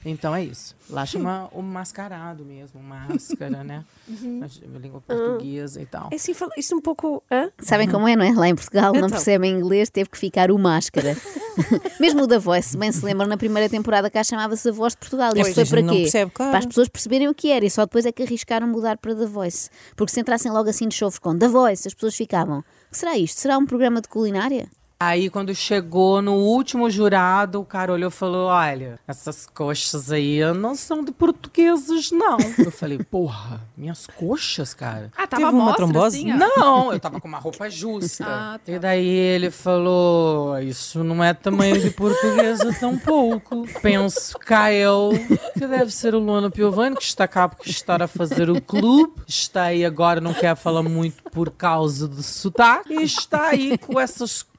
Então 0.08 0.36
é 0.36 0.44
isso. 0.44 0.76
Lá 0.88 1.04
chama 1.04 1.50
o 1.52 1.64
mascarado 1.64 2.46
mesmo, 2.46 2.80
máscara, 2.82 3.64
né? 3.64 3.84
A 4.08 4.78
língua 4.78 5.02
portuguesa 5.02 5.82
e 5.82 5.86
tal. 5.88 6.10
É 6.12 6.16
assim, 6.16 6.32
isso 6.58 6.76
um 6.76 6.80
pouco. 6.80 7.24
Hã? 7.32 7.50
Sabem 7.60 7.90
como 7.90 8.08
é, 8.08 8.16
não 8.16 8.24
é? 8.24 8.32
Lá 8.32 8.48
em 8.48 8.54
Portugal 8.54 8.92
não 8.92 9.00
Então. 9.00 9.10
percebem 9.10 9.52
inglês, 9.52 9.90
teve 9.90 10.08
que 10.10 10.18
ficar 10.18 10.52
o 10.52 10.60
máscara. 10.60 11.18
Mesmo 12.00 12.24
o 12.24 12.28
da 12.28 12.38
Voice, 12.38 12.78
bem 12.78 12.92
se 12.92 13.04
lembram, 13.04 13.28
na 13.28 13.36
primeira 13.38 13.68
temporada 13.68 14.10
cá 14.10 14.24
chamava-se 14.24 14.70
a 14.70 14.72
Voz 14.72 14.94
de 14.94 14.98
Portugal. 14.98 15.30
Isto 15.30 15.42
Pois, 15.42 15.56
foi 15.56 15.66
para 15.66 15.82
não 15.82 15.94
quê? 15.96 16.02
percebe, 16.02 16.32
claro. 16.32 16.52
Para 16.52 16.60
as 16.60 16.66
pessoas 16.68 16.88
perceberem 16.88 17.28
o 17.28 17.34
que 17.34 17.50
era 17.50 17.66
e 17.66 17.70
só 17.72 17.86
depois 17.86 18.06
é 18.06 18.12
que 18.12 18.22
arriscaram 18.22 18.68
mudar 18.68 18.98
para 18.98 19.16
The 19.16 19.26
Voice. 19.26 19.70
Porque 19.96 20.14
se 20.14 20.20
entrassem 20.20 20.52
logo 20.52 20.70
assim 20.70 20.88
de 20.88 20.94
chofres 20.94 21.18
com 21.18 21.36
The 21.36 21.48
Voice, 21.48 21.88
as 21.88 21.94
pessoas 21.96 22.16
ficavam. 22.16 22.60
O 22.60 22.92
que 22.92 22.98
será 23.00 23.18
isto? 23.18 23.40
Será 23.42 23.58
um 23.58 23.66
programa 23.66 24.02
de 24.02 24.08
culinária? 24.08 24.68
Aí, 25.06 25.30
quando 25.30 25.54
chegou 25.54 26.20
no 26.20 26.34
último 26.34 26.90
jurado, 26.90 27.62
o 27.62 27.66
cara 27.66 27.94
olhou 27.94 28.10
e 28.10 28.12
falou: 28.12 28.48
Olha, 28.48 29.00
essas 29.08 29.46
coxas 29.46 30.12
aí 30.12 30.40
não 30.56 30.74
são 30.74 31.04
de 31.04 31.12
portugueses, 31.12 32.10
não. 32.12 32.38
Eu 32.58 32.72
falei: 32.72 32.98
Porra, 32.98 33.62
minhas 33.78 34.08
coxas, 34.08 34.74
cara. 34.74 35.12
Ah, 35.16 35.28
Teve 35.28 35.44
tava 35.44 35.56
uma 35.56 35.66
mostra, 35.66 35.86
trombose? 35.86 36.18
assim. 36.18 36.34
Não, 36.34 36.92
eu 36.92 37.00
tava 37.00 37.22
com 37.22 37.28
uma 37.28 37.38
roupa 37.38 37.70
justa. 37.70 38.26
Ah, 38.28 38.60
tá. 38.66 38.72
E 38.72 38.80
daí 38.80 39.08
ele 39.08 39.52
falou: 39.52 40.58
Isso 40.60 41.04
não 41.04 41.24
é 41.24 41.36
tamanho 41.36 41.80
de 41.80 41.92
portuguesa 41.92 42.76
tão 42.80 42.98
pouco. 42.98 43.64
Penso, 43.84 44.40
Cael, 44.40 45.12
que 45.54 45.68
deve 45.68 45.92
ser 45.92 46.16
o 46.16 46.20
Luana 46.20 46.50
Piovani, 46.50 46.96
que 46.96 47.04
está 47.04 47.28
cá 47.28 47.48
porque 47.48 47.70
está 47.70 47.96
a 48.04 48.08
fazer 48.08 48.50
o 48.50 48.60
clube. 48.60 49.14
Está 49.28 49.66
aí 49.66 49.86
agora, 49.86 50.20
não 50.20 50.34
quer 50.34 50.56
falar 50.56 50.82
muito 50.82 51.22
por 51.32 51.52
causa 51.52 52.08
do 52.08 52.24
sotaque. 52.24 52.96
E 52.96 53.04
está 53.04 53.50
aí 53.50 53.78
com 53.78 54.00
essas 54.00 54.42
coxas 54.42 54.55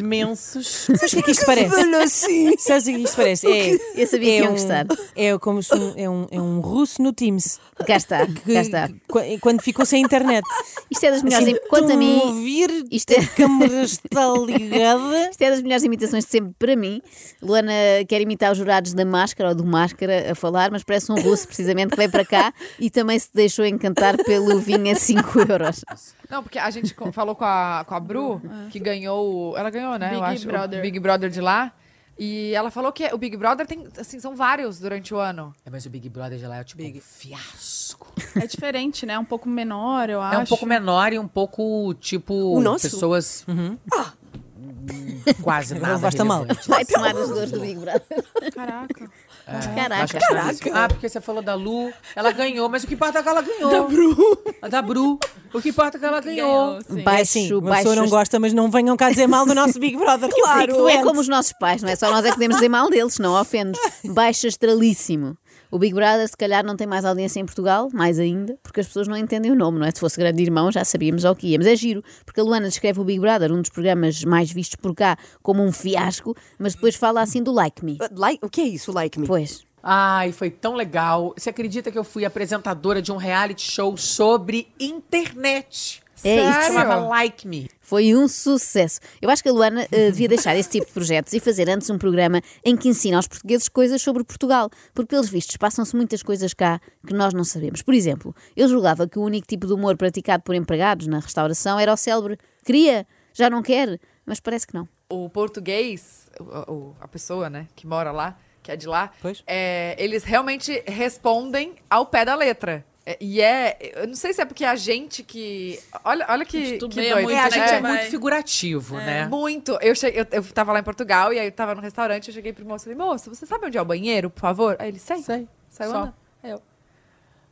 imensas. 0.00 0.66
Sabes 0.96 1.12
o 1.12 1.16
que 1.16 1.18
é 1.18 1.22
que 1.22 1.30
isto 1.32 1.46
parece? 1.46 1.74
assim. 2.02 2.54
Sabes 2.58 2.82
o 2.84 2.86
que 2.86 2.90
é 2.90 2.94
que 2.98 3.04
isto 3.04 3.16
parece? 3.16 3.46
É, 3.46 3.78
Eu 3.94 4.06
sabia 4.06 4.26
que 4.26 4.30
é 4.30 4.38
iam 4.40 4.48
um, 4.48 4.52
gostar. 4.52 4.86
É 5.14 5.38
como 5.38 5.62
se 5.62 5.74
um, 5.74 5.92
é, 5.96 6.08
um, 6.08 6.26
é 6.30 6.40
um 6.40 6.60
russo 6.60 7.02
no 7.02 7.12
Teams. 7.12 7.58
Cá 7.86 7.96
está, 7.96 8.26
Que, 8.26 8.54
cá 8.54 8.60
está. 8.60 8.88
qu- 9.08 9.38
Quando 9.40 9.60
ficou 9.62 9.84
sem 9.84 10.02
internet. 10.02 10.44
Isto 10.90 11.04
é 11.06 11.10
das 11.10 11.22
melhores. 11.22 11.46
Assim, 11.48 11.56
im- 11.56 11.68
Quanto 11.68 11.92
a 11.92 11.96
mim, 11.96 12.20
ouvir, 12.24 12.84
isto 12.90 13.10
é- 13.12 13.20
a 13.20 13.26
câmara 13.26 13.82
está 13.82 14.32
ligada. 14.38 15.30
Isto 15.30 15.42
é 15.42 15.50
das 15.50 15.62
melhores 15.62 15.84
imitações 15.84 16.24
de 16.24 16.30
sempre 16.30 16.52
para 16.58 16.74
mim. 16.76 17.00
Luana 17.42 17.72
quer 18.08 18.20
imitar 18.20 18.52
os 18.52 18.58
jurados 18.58 18.94
da 18.94 19.04
Máscara 19.04 19.50
ou 19.50 19.54
do 19.54 19.64
Máscara 19.64 20.32
a 20.32 20.34
falar, 20.34 20.70
mas 20.70 20.82
parece 20.82 21.10
um 21.12 21.20
russo 21.20 21.46
precisamente 21.46 21.90
que 21.90 21.96
veio 21.96 22.10
para 22.10 22.24
cá 22.24 22.52
e 22.80 22.88
também 22.90 23.18
se 23.18 23.28
deixou 23.34 23.64
encantar 23.66 24.16
pelo 24.24 24.58
vinho 24.60 24.90
a 24.90 24.94
5 24.94 25.40
euros. 25.40 25.84
Não, 26.30 26.42
porque 26.42 26.58
a 26.58 26.70
gente 26.70 26.94
falou 27.12 27.34
com 27.34 27.44
a, 27.44 27.84
com 27.86 27.94
a 27.94 28.00
Bru, 28.00 28.40
que 28.70 28.78
ganhou. 28.78 29.56
Ela 29.56 29.70
ganhou, 29.70 29.98
né? 29.98 30.08
Big 30.10 30.18
eu 30.20 30.24
acho. 30.24 30.44
o 30.44 30.50
Brother. 30.52 30.82
Big 30.82 30.98
Brother 31.00 31.30
de 31.30 31.40
lá. 31.40 31.72
E 32.18 32.54
ela 32.54 32.70
falou 32.70 32.90
que 32.92 33.04
o 33.12 33.18
Big 33.18 33.36
Brother 33.36 33.66
tem, 33.66 33.86
assim, 33.98 34.18
são 34.18 34.34
vários 34.34 34.78
durante 34.80 35.12
o 35.12 35.18
ano. 35.18 35.54
É, 35.66 35.70
mas 35.70 35.84
o 35.84 35.90
Big 35.90 36.08
Brother 36.08 36.38
de 36.38 36.46
lá 36.46 36.56
é 36.56 36.64
tipo 36.64 36.82
um 36.82 37.00
fiasco. 37.00 38.10
É 38.34 38.46
diferente, 38.46 39.04
né? 39.04 39.18
Um 39.18 39.24
pouco 39.24 39.46
menor, 39.48 40.08
eu 40.08 40.22
acho. 40.22 40.34
É 40.34 40.38
um 40.38 40.46
pouco 40.46 40.64
menor 40.64 41.12
e 41.12 41.18
um 41.18 41.28
pouco, 41.28 41.92
tipo, 42.00 42.32
O 42.34 42.60
nosso? 42.60 42.88
pessoas 42.88 43.44
quase 45.42 45.74
nada 45.78 45.98
Basta 45.98 46.24
mal. 46.24 46.38
relevantes. 46.42 46.66
Vai 46.66 46.84
tomar 46.86 47.14
as 47.14 47.28
dores 47.28 47.50
do 47.50 47.60
Big 47.60 47.78
Brother. 47.78 48.24
Caraca. 48.54 49.10
Caraca. 49.46 50.02
Acho 50.02 50.12
que 50.12 50.34
é 50.34 50.52
isso. 50.52 50.62
Ah, 50.74 50.88
porque 50.88 51.08
você 51.08 51.20
falou 51.20 51.40
da 51.40 51.54
Lu, 51.54 51.92
ela 52.16 52.32
ganhou, 52.32 52.68
mas 52.68 52.82
o 52.82 52.86
que 52.86 52.94
importa 52.94 53.20
é 53.20 53.22
que 53.22 53.28
ela 53.28 53.40
ganhou. 53.42 53.70
Da 53.70 53.82
Bru. 53.82 54.42
A 54.60 54.68
da 54.68 54.82
Bru. 54.82 55.18
O 55.54 55.62
que 55.62 55.68
importa 55.68 55.96
é 55.96 56.00
que 56.00 56.04
ela 56.06 56.20
ganhou. 56.20 56.80
sim. 56.82 57.00
É 57.00 57.02
Baixo, 57.02 57.38
uma 57.58 57.70
baixo. 57.70 57.82
pessoa 57.84 57.96
não 57.96 58.08
gosta, 58.10 58.40
mas 58.40 58.52
não 58.52 58.68
venham 58.70 58.96
cá 58.96 59.08
dizer 59.08 59.28
mal 59.28 59.46
do 59.46 59.54
nosso 59.54 59.78
Big 59.78 59.96
Brother. 59.96 60.28
Claro, 60.36 60.88
é 60.88 61.02
como 61.02 61.20
os 61.20 61.28
nossos 61.28 61.52
pais, 61.52 61.82
não 61.82 61.88
é 61.90 61.96
só 61.96 62.10
nós 62.10 62.24
é 62.24 62.28
que 62.28 62.34
podemos 62.34 62.56
dizer 62.56 62.68
mal 62.68 62.90
deles, 62.90 63.18
não 63.18 63.40
ofendes. 63.40 63.80
Baixo 64.04 64.46
astralíssimo. 64.46 65.36
O 65.70 65.78
Big 65.78 65.94
Brother, 65.94 66.28
se 66.28 66.36
calhar, 66.36 66.64
não 66.64 66.76
tem 66.76 66.86
mais 66.86 67.04
audiência 67.04 67.40
em 67.40 67.44
Portugal, 67.44 67.88
mais 67.92 68.18
ainda, 68.18 68.58
porque 68.62 68.80
as 68.80 68.86
pessoas 68.86 69.08
não 69.08 69.16
entendem 69.16 69.50
o 69.50 69.54
nome, 69.54 69.78
não 69.78 69.86
é? 69.86 69.90
Se 69.90 70.00
fosse 70.00 70.18
grande 70.18 70.42
irmão, 70.42 70.70
já 70.70 70.84
sabíamos 70.84 71.24
ao 71.24 71.34
que 71.34 71.48
ia. 71.48 71.58
Mas 71.58 71.66
é 71.66 71.76
giro, 71.76 72.02
porque 72.24 72.40
a 72.40 72.42
Luana 72.42 72.68
descreve 72.68 73.00
o 73.00 73.04
Big 73.04 73.20
Brother, 73.20 73.52
um 73.52 73.60
dos 73.60 73.70
programas 73.70 74.24
mais 74.24 74.50
vistos 74.50 74.76
por 74.76 74.94
cá, 74.94 75.16
como 75.42 75.62
um 75.62 75.72
fiasco, 75.72 76.34
mas 76.58 76.74
depois 76.74 76.94
fala 76.94 77.20
assim 77.20 77.42
do 77.42 77.52
Like 77.52 77.84
Me. 77.84 77.98
Like, 78.12 78.44
o 78.44 78.48
que 78.48 78.60
é 78.60 78.64
isso, 78.64 78.92
like 78.92 79.18
me? 79.18 79.26
Pois. 79.26 79.64
Ai, 79.82 80.32
foi 80.32 80.50
tão 80.50 80.74
legal. 80.74 81.32
Você 81.36 81.50
acredita 81.50 81.92
que 81.92 81.98
eu 81.98 82.02
fui 82.02 82.24
apresentadora 82.24 83.00
de 83.00 83.12
um 83.12 83.16
reality 83.16 83.70
show 83.70 83.96
sobre 83.96 84.66
internet? 84.80 86.02
É 86.24 86.36
isso. 86.36 86.52
Sério? 86.52 86.66
Chamava 86.66 86.96
Like 87.08 87.46
Me. 87.46 87.68
Foi 87.80 88.14
um 88.14 88.26
sucesso. 88.26 89.00
Eu 89.22 89.30
acho 89.30 89.42
que 89.42 89.48
a 89.48 89.52
Luana 89.52 89.86
eh, 89.92 90.10
devia 90.10 90.28
deixar 90.28 90.56
esse 90.56 90.68
tipo 90.70 90.86
de 90.86 90.92
projetos 90.92 91.32
e 91.32 91.40
fazer 91.40 91.68
antes 91.68 91.88
um 91.90 91.98
programa 91.98 92.40
em 92.64 92.76
que 92.76 92.88
ensina 92.88 93.16
aos 93.16 93.26
portugueses 93.28 93.68
coisas 93.68 94.00
sobre 94.02 94.24
Portugal, 94.24 94.68
porque 94.94 95.08
pelos 95.10 95.28
vistos 95.28 95.56
passam-se 95.56 95.94
muitas 95.94 96.22
coisas 96.22 96.52
cá 96.54 96.80
que 97.06 97.12
nós 97.14 97.32
não 97.34 97.44
sabemos. 97.44 97.82
Por 97.82 97.94
exemplo, 97.94 98.34
eu 98.56 98.68
julgava 98.68 99.06
que 99.06 99.18
o 99.18 99.22
único 99.22 99.46
tipo 99.46 99.66
de 99.66 99.72
humor 99.72 99.96
praticado 99.96 100.42
por 100.42 100.54
empregados 100.54 101.06
na 101.06 101.18
restauração 101.20 101.78
era 101.78 101.92
o 101.92 101.96
célebre 101.96 102.38
queria, 102.64 103.06
já 103.32 103.48
não 103.48 103.62
quer, 103.62 104.00
mas 104.24 104.40
parece 104.40 104.66
que 104.66 104.74
não. 104.74 104.88
O 105.08 105.28
português, 105.30 106.28
o- 106.40 106.72
o- 106.72 106.96
a 107.00 107.06
pessoa, 107.06 107.48
né, 107.48 107.68
que 107.76 107.86
mora 107.86 108.10
lá, 108.10 108.36
que 108.62 108.72
é 108.72 108.76
de 108.76 108.88
lá, 108.88 109.12
Pois. 109.22 109.44
é, 109.46 109.94
eles 109.98 110.24
realmente 110.24 110.82
respondem 110.86 111.74
ao 111.88 112.06
pé 112.06 112.24
da 112.24 112.34
letra. 112.34 112.84
É, 113.08 113.16
e 113.20 113.40
é. 113.40 113.78
Eu 113.94 114.08
não 114.08 114.16
sei 114.16 114.32
se 114.34 114.42
é 114.42 114.44
porque 114.44 114.64
a 114.64 114.74
gente 114.74 115.22
que. 115.22 115.78
Olha, 116.04 116.26
olha 116.28 116.44
que, 116.44 116.72
que 116.72 116.78
doido. 116.78 117.22
muito, 117.22 117.30
É, 117.30 117.38
a 117.38 117.44
né? 117.44 117.50
gente 117.50 117.70
é, 117.72 117.80
Vai. 117.80 117.92
muito 117.92 118.10
figurativo, 118.10 118.96
né? 118.96 119.28
Muito. 119.28 119.78
Eu, 119.80 119.94
cheguei, 119.94 120.22
eu, 120.22 120.26
eu 120.32 120.42
tava 120.42 120.72
lá 120.72 120.80
em 120.80 120.82
Portugal 120.82 121.32
e 121.32 121.38
aí 121.38 121.46
eu 121.46 121.52
tava 121.52 121.74
no 121.76 121.80
restaurante, 121.80 122.28
eu 122.28 122.34
cheguei 122.34 122.52
pro 122.52 122.66
moço 122.66 122.82
e 122.90 122.92
falei, 122.92 123.06
moço, 123.08 123.32
você 123.32 123.46
sabe 123.46 123.66
onde 123.66 123.78
é 123.78 123.80
o 123.80 123.84
banheiro, 123.84 124.28
por 124.28 124.40
favor? 124.40 124.76
Aí 124.80 124.88
ele, 124.88 124.98
sei. 124.98 125.22
Sei. 125.22 125.48
Saiu 125.68 125.90
Só. 125.92 126.12
Aí 126.42 126.50
eu, 126.50 126.60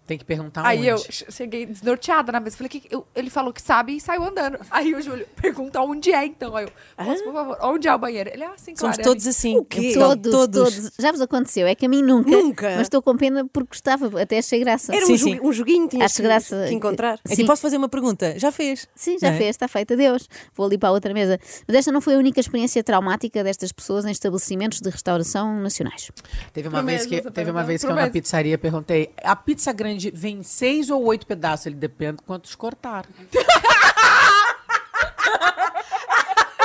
Tem 0.07 0.19
que 0.19 0.25
perguntar 0.25 0.67
aí 0.67 0.79
onde. 0.81 0.89
eu 0.89 0.99
che- 0.99 1.25
cheguei 1.31 1.65
desnorteada 1.65 2.31
na 2.31 2.39
mesa. 2.41 2.57
Falei, 2.57 2.69
que, 2.69 2.83
eu- 2.91 3.07
ele 3.15 3.31
falou 3.31 3.53
que 3.53 3.63
sabe 3.63 3.97
e 3.97 4.01
saiu 4.01 4.23
andando. 4.25 4.59
Aí 4.71 4.95
o 4.95 5.01
Júlio 5.01 5.27
pergunta 5.41 5.81
onde 5.81 6.13
é, 6.13 6.27
então. 6.27 6.55
Aí 6.57 6.67
eu, 6.67 7.05
moço, 7.05 7.25
por 7.25 7.33
favor, 7.33 7.59
onde 7.63 7.89
é 7.89 7.95
o 7.95 7.99
banheiro? 7.99 8.29
Ele, 8.31 8.45
ah, 8.45 8.53
sim, 8.57 8.75
claro. 8.75 8.95
Somos 8.95 8.99
é 8.99 9.03
todos 9.03 9.25
ali." 9.25 9.31
assim. 9.31 9.57
O 9.59 9.65
quê? 9.65 9.81
Portugal, 9.95 10.17
Todos, 10.17 10.31
todos, 10.71 10.91
Já 10.99 11.11
vos 11.11 11.21
aconteceu, 11.23 11.67
é 11.67 11.75
que 11.75 11.87
a 11.87 11.89
mim 11.89 12.03
nunca. 12.03 12.31
Nunca. 12.31 12.71
Mas 12.73 12.83
estou 12.83 13.01
com 13.01 13.17
pena 13.17 13.47
porque 13.51 13.69
gostava, 13.71 14.21
até 14.21 14.39
achei 14.39 14.61
graça. 14.61 14.95
Era 14.95 15.07
Sim, 15.07 15.15
um, 15.15 15.19
sim. 15.19 15.35
jogu- 15.37 15.49
um 15.49 15.53
joguinho, 15.53 15.89
tinhas 15.89 16.05
Acho 16.05 16.17
que, 16.17 16.23
graça. 16.23 16.65
que 16.69 16.75
encontrar. 16.75 17.19
Aqui 17.25 17.37
Sim. 17.37 17.47
posso 17.47 17.63
fazer 17.63 17.77
uma 17.79 17.89
pergunta? 17.89 18.39
Já 18.39 18.53
fez? 18.53 18.87
Sim, 18.95 19.17
já 19.19 19.29
é? 19.29 19.37
fez, 19.39 19.51
está 19.51 19.67
feito, 19.69 19.95
adeus. 19.95 20.29
Vou 20.55 20.67
ali 20.67 20.77
para 20.77 20.91
a 20.91 20.93
outra 20.93 21.15
mesa. 21.15 21.39
Mas 21.67 21.77
esta 21.79 21.91
não 21.91 22.03
foi 22.03 22.15
a 22.15 22.19
única 22.19 22.39
experiência 22.41 22.85
traumática 22.85 23.43
destas 23.43 23.73
pessoas 23.73 24.05
em 24.05 24.11
estabelecimentos 24.11 24.81
de 24.81 24.91
restauração 24.91 25.61
nacionais. 25.61 26.11
Teve 26.53 26.69
uma 26.69 26.83
vez 26.83 27.07
que, 27.07 27.23
teve 27.31 27.51
uma 27.51 27.65
vez 27.65 27.83
que 27.83 27.91
eu 27.91 27.95
na 27.95 28.11
pizzaria 28.11 28.59
perguntei: 28.59 29.11
a 29.23 29.35
pizza 29.35 29.73
grande 29.73 29.94
grande, 29.95 30.11
vem 30.11 30.43
seis 30.43 30.91
ou 30.91 31.03
oito 31.05 31.27
pedaços. 31.27 31.67
Ele 31.67 31.77
depende 31.77 32.19
de 32.19 32.23
quantos 32.23 32.55
cortar. 32.55 33.07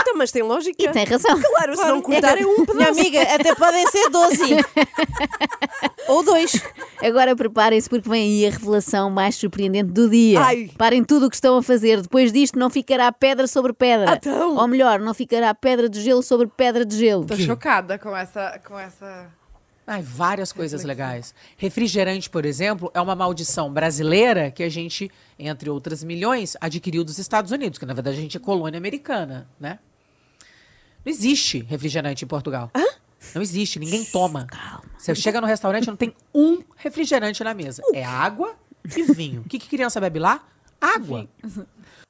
Então, 0.01 0.17
mas 0.17 0.31
tem 0.31 0.41
lógica. 0.41 0.81
E 0.81 0.89
tem 0.89 1.05
razão. 1.05 1.39
Claro, 1.39 1.75
se 1.75 1.85
não 1.85 2.01
cortar 2.01 2.37
é 2.37 2.45
um 2.45 2.55
Minha 2.55 2.65
pedaço. 2.65 2.99
amiga, 2.99 3.21
até 3.21 3.53
podem 3.53 3.85
ser 3.87 4.09
12. 4.09 4.43
Ou 6.07 6.23
dois. 6.23 6.53
Agora 7.03 7.35
preparem-se 7.35 7.87
porque 7.87 8.09
vem 8.09 8.23
aí 8.23 8.47
a 8.47 8.49
revelação 8.49 9.11
mais 9.11 9.35
surpreendente 9.35 9.91
do 9.91 10.09
dia. 10.09 10.39
Ai. 10.41 10.71
Parem 10.77 11.03
tudo 11.03 11.27
o 11.27 11.29
que 11.29 11.35
estão 11.35 11.57
a 11.57 11.61
fazer. 11.63 12.01
Depois 12.01 12.31
disto 12.31 12.57
não 12.57 12.69
ficará 12.71 13.11
pedra 13.11 13.45
sobre 13.45 13.71
pedra. 13.73 14.15
Então. 14.15 14.55
Ou 14.55 14.67
melhor, 14.67 14.99
não 14.99 15.13
ficará 15.13 15.53
pedra 15.53 15.87
de 15.87 16.01
gelo 16.01 16.23
sobre 16.23 16.47
pedra 16.47 16.83
de 16.85 16.97
gelo. 16.97 17.25
Tô 17.25 17.35
chocada 17.35 17.99
com 17.99 18.15
essa, 18.15 18.59
com 18.65 18.79
essa... 18.79 19.27
Ai, 19.91 20.03
várias 20.03 20.51
coisas 20.53 20.83
legais. 20.83 21.33
Refrigerante, 21.57 22.29
por 22.29 22.45
exemplo, 22.45 22.91
é 22.93 23.01
uma 23.01 23.15
maldição 23.15 23.73
brasileira 23.73 24.51
que 24.51 24.61
a 24.61 24.69
gente, 24.69 25.09
entre 25.37 25.67
outras 25.67 26.03
milhões, 26.03 26.55
adquiriu 26.61 27.03
dos 27.03 27.17
Estados 27.17 27.51
Unidos, 27.51 27.79
que 27.79 27.87
na 27.87 27.93
verdade 27.95 28.15
a 28.15 28.21
gente 28.21 28.37
é 28.37 28.39
colônia 28.39 28.77
americana, 28.77 29.49
né? 29.59 29.79
Não 31.03 31.11
existe 31.11 31.65
refrigerante 31.67 32.23
em 32.23 32.27
Portugal. 32.27 32.69
Não 33.33 33.41
existe, 33.41 33.79
ninguém 33.79 34.05
toma. 34.05 34.45
Você 34.95 35.15
chega 35.15 35.41
no 35.41 35.47
restaurante 35.47 35.87
não 35.87 35.95
tem 35.95 36.13
um 36.35 36.59
refrigerante 36.77 37.43
na 37.43 37.55
mesa. 37.55 37.81
É 37.91 38.03
água 38.03 38.55
e 38.95 39.01
vinho. 39.11 39.41
O 39.41 39.49
que, 39.49 39.57
que 39.57 39.67
criança 39.67 39.99
bebe 39.99 40.19
lá? 40.19 40.47
Água. 40.79 41.27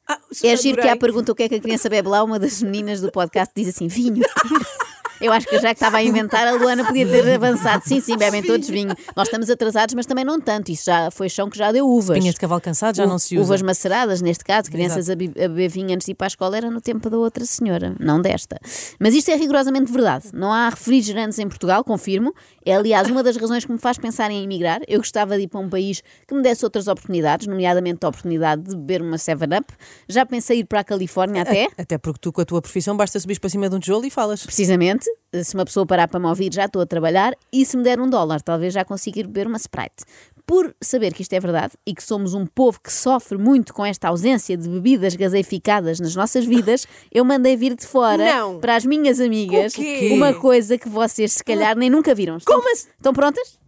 Ah, 0.05 0.19
É 0.43 0.57
giro 0.57 0.81
que 0.81 0.87
à 0.89 0.97
pergunta 0.97 1.31
o 1.31 1.35
que 1.35 1.43
é 1.43 1.49
que 1.49 1.55
a 1.55 1.61
criança 1.61 1.89
bebe 1.89 2.09
lá, 2.09 2.21
uma 2.25 2.37
das 2.37 2.61
meninas 2.61 2.99
do 2.99 3.09
podcast 3.09 3.53
diz 3.55 3.69
assim: 3.69 3.87
vinho. 3.87 4.25
Eu 5.21 5.33
acho 5.33 5.47
que 5.47 5.59
já 5.59 5.69
que 5.69 5.75
estava 5.75 5.97
a 5.97 6.03
inventar, 6.03 6.47
a 6.47 6.53
Luana 6.53 6.85
podia 6.85 7.05
ter 7.05 7.35
avançado. 7.35 7.83
Sim, 7.85 7.99
sim, 7.99 8.17
bebem 8.17 8.41
todos 8.41 8.69
vinho. 8.69 8.95
Nós 9.15 9.27
estamos 9.27 9.49
atrasados, 9.49 9.93
mas 9.93 10.05
também 10.05 10.23
não 10.23 10.39
tanto. 10.39 10.71
Isso 10.71 10.85
já 10.85 11.11
foi 11.11 11.27
chão 11.27 11.49
que 11.49 11.57
já 11.57 11.71
deu 11.71 11.87
uvas. 11.87 12.17
Pinhas 12.17 12.35
de 12.35 12.39
cavalo 12.39 12.61
cansado 12.61 12.95
já 12.95 13.05
não 13.05 13.19
se 13.19 13.35
usa. 13.35 13.43
Uvas 13.43 13.61
maceradas, 13.61 14.21
neste 14.21 14.45
caso, 14.45 14.71
crianças 14.71 15.09
a, 15.09 15.15
beber 15.15 15.69
vinho 15.69 15.93
antes 15.93 16.05
de 16.05 16.11
ir 16.11 16.15
para 16.15 16.27
a 16.27 16.29
escola 16.29 16.55
era 16.55 16.71
no 16.71 16.79
tempo 16.79 17.09
da 17.09 17.17
outra 17.17 17.43
senhora, 17.45 17.95
não 17.99 18.21
desta. 18.21 18.57
Mas 18.99 19.13
isto 19.13 19.29
é 19.29 19.35
rigorosamente 19.35 19.91
verdade. 19.91 20.29
Não 20.33 20.53
há 20.53 20.69
refrigerantes 20.69 21.37
em 21.39 21.47
Portugal, 21.47 21.83
confirmo. 21.83 22.33
É, 22.65 22.75
aliás, 22.75 23.09
uma 23.09 23.21
das 23.21 23.35
razões 23.35 23.65
que 23.65 23.71
me 23.71 23.77
faz 23.77 23.97
pensar 23.97 24.31
em 24.31 24.43
emigrar. 24.43 24.81
Eu 24.87 24.99
gostava 24.99 25.35
de 25.35 25.43
ir 25.43 25.47
para 25.47 25.59
um 25.59 25.69
país 25.69 26.01
que 26.27 26.33
me 26.33 26.41
desse 26.41 26.63
outras 26.63 26.87
oportunidades, 26.87 27.47
nomeadamente 27.47 28.05
a 28.05 28.09
oportunidade 28.09 28.61
de 28.61 28.75
beber 28.75 29.01
uma 29.01 29.17
7-Up. 29.17 29.73
Já 30.07 30.25
pensei 30.25 30.59
ir 30.59 30.65
para 30.65 30.79
a 30.79 30.83
Califórnia 30.83 31.41
até. 31.41 31.67
Até 31.77 31.97
porque 31.97 32.19
tu, 32.21 32.31
com 32.31 32.41
a 32.41 32.45
tua 32.45 32.61
profissão, 32.61 32.95
basta 32.95 33.19
subir 33.19 33.39
para 33.39 33.49
cima 33.49 33.69
de 33.69 33.75
um 33.75 33.79
tijolo 33.79 34.05
e 34.05 34.09
falas. 34.09 34.45
Precisamente, 34.45 35.08
se 35.43 35.53
uma 35.53 35.65
pessoa 35.65 35.85
parar 35.85 36.07
para 36.07 36.19
me 36.19 36.27
ouvir, 36.27 36.53
já 36.53 36.65
estou 36.65 36.81
a 36.81 36.85
trabalhar 36.85 37.33
e 37.53 37.65
se 37.65 37.77
me 37.77 37.83
der 37.83 37.99
um 37.99 38.09
dólar, 38.09 38.41
talvez 38.41 38.73
já 38.73 38.83
consiga 38.83 39.19
ir 39.19 39.27
beber 39.27 39.47
uma 39.47 39.57
Sprite. 39.57 40.03
Por 40.45 40.75
saber 40.81 41.13
que 41.13 41.21
isto 41.21 41.33
é 41.33 41.39
verdade 41.39 41.73
e 41.85 41.93
que 41.93 42.03
somos 42.03 42.33
um 42.33 42.45
povo 42.45 42.79
que 42.81 42.91
sofre 42.91 43.37
muito 43.37 43.71
com 43.71 43.85
esta 43.85 44.07
ausência 44.07 44.57
de 44.57 44.67
bebidas 44.67 45.15
gaseificadas 45.15 45.99
nas 45.99 46.15
nossas 46.15 46.43
vidas, 46.45 46.87
eu 47.13 47.23
mandei 47.23 47.55
vir 47.55 47.75
de 47.75 47.85
fora 47.85 48.25
Não. 48.25 48.59
para 48.59 48.75
as 48.75 48.83
minhas 48.85 49.19
amigas 49.19 49.73
uma 50.11 50.33
coisa 50.33 50.77
que 50.77 50.89
vocês 50.89 51.33
se 51.33 51.43
calhar 51.43 51.77
nem 51.77 51.89
nunca 51.89 52.15
viram. 52.15 52.37
Estão, 52.37 52.55
Como 52.55 52.71
assim? 52.71 52.87
estão 52.97 53.13
prontas? 53.13 53.59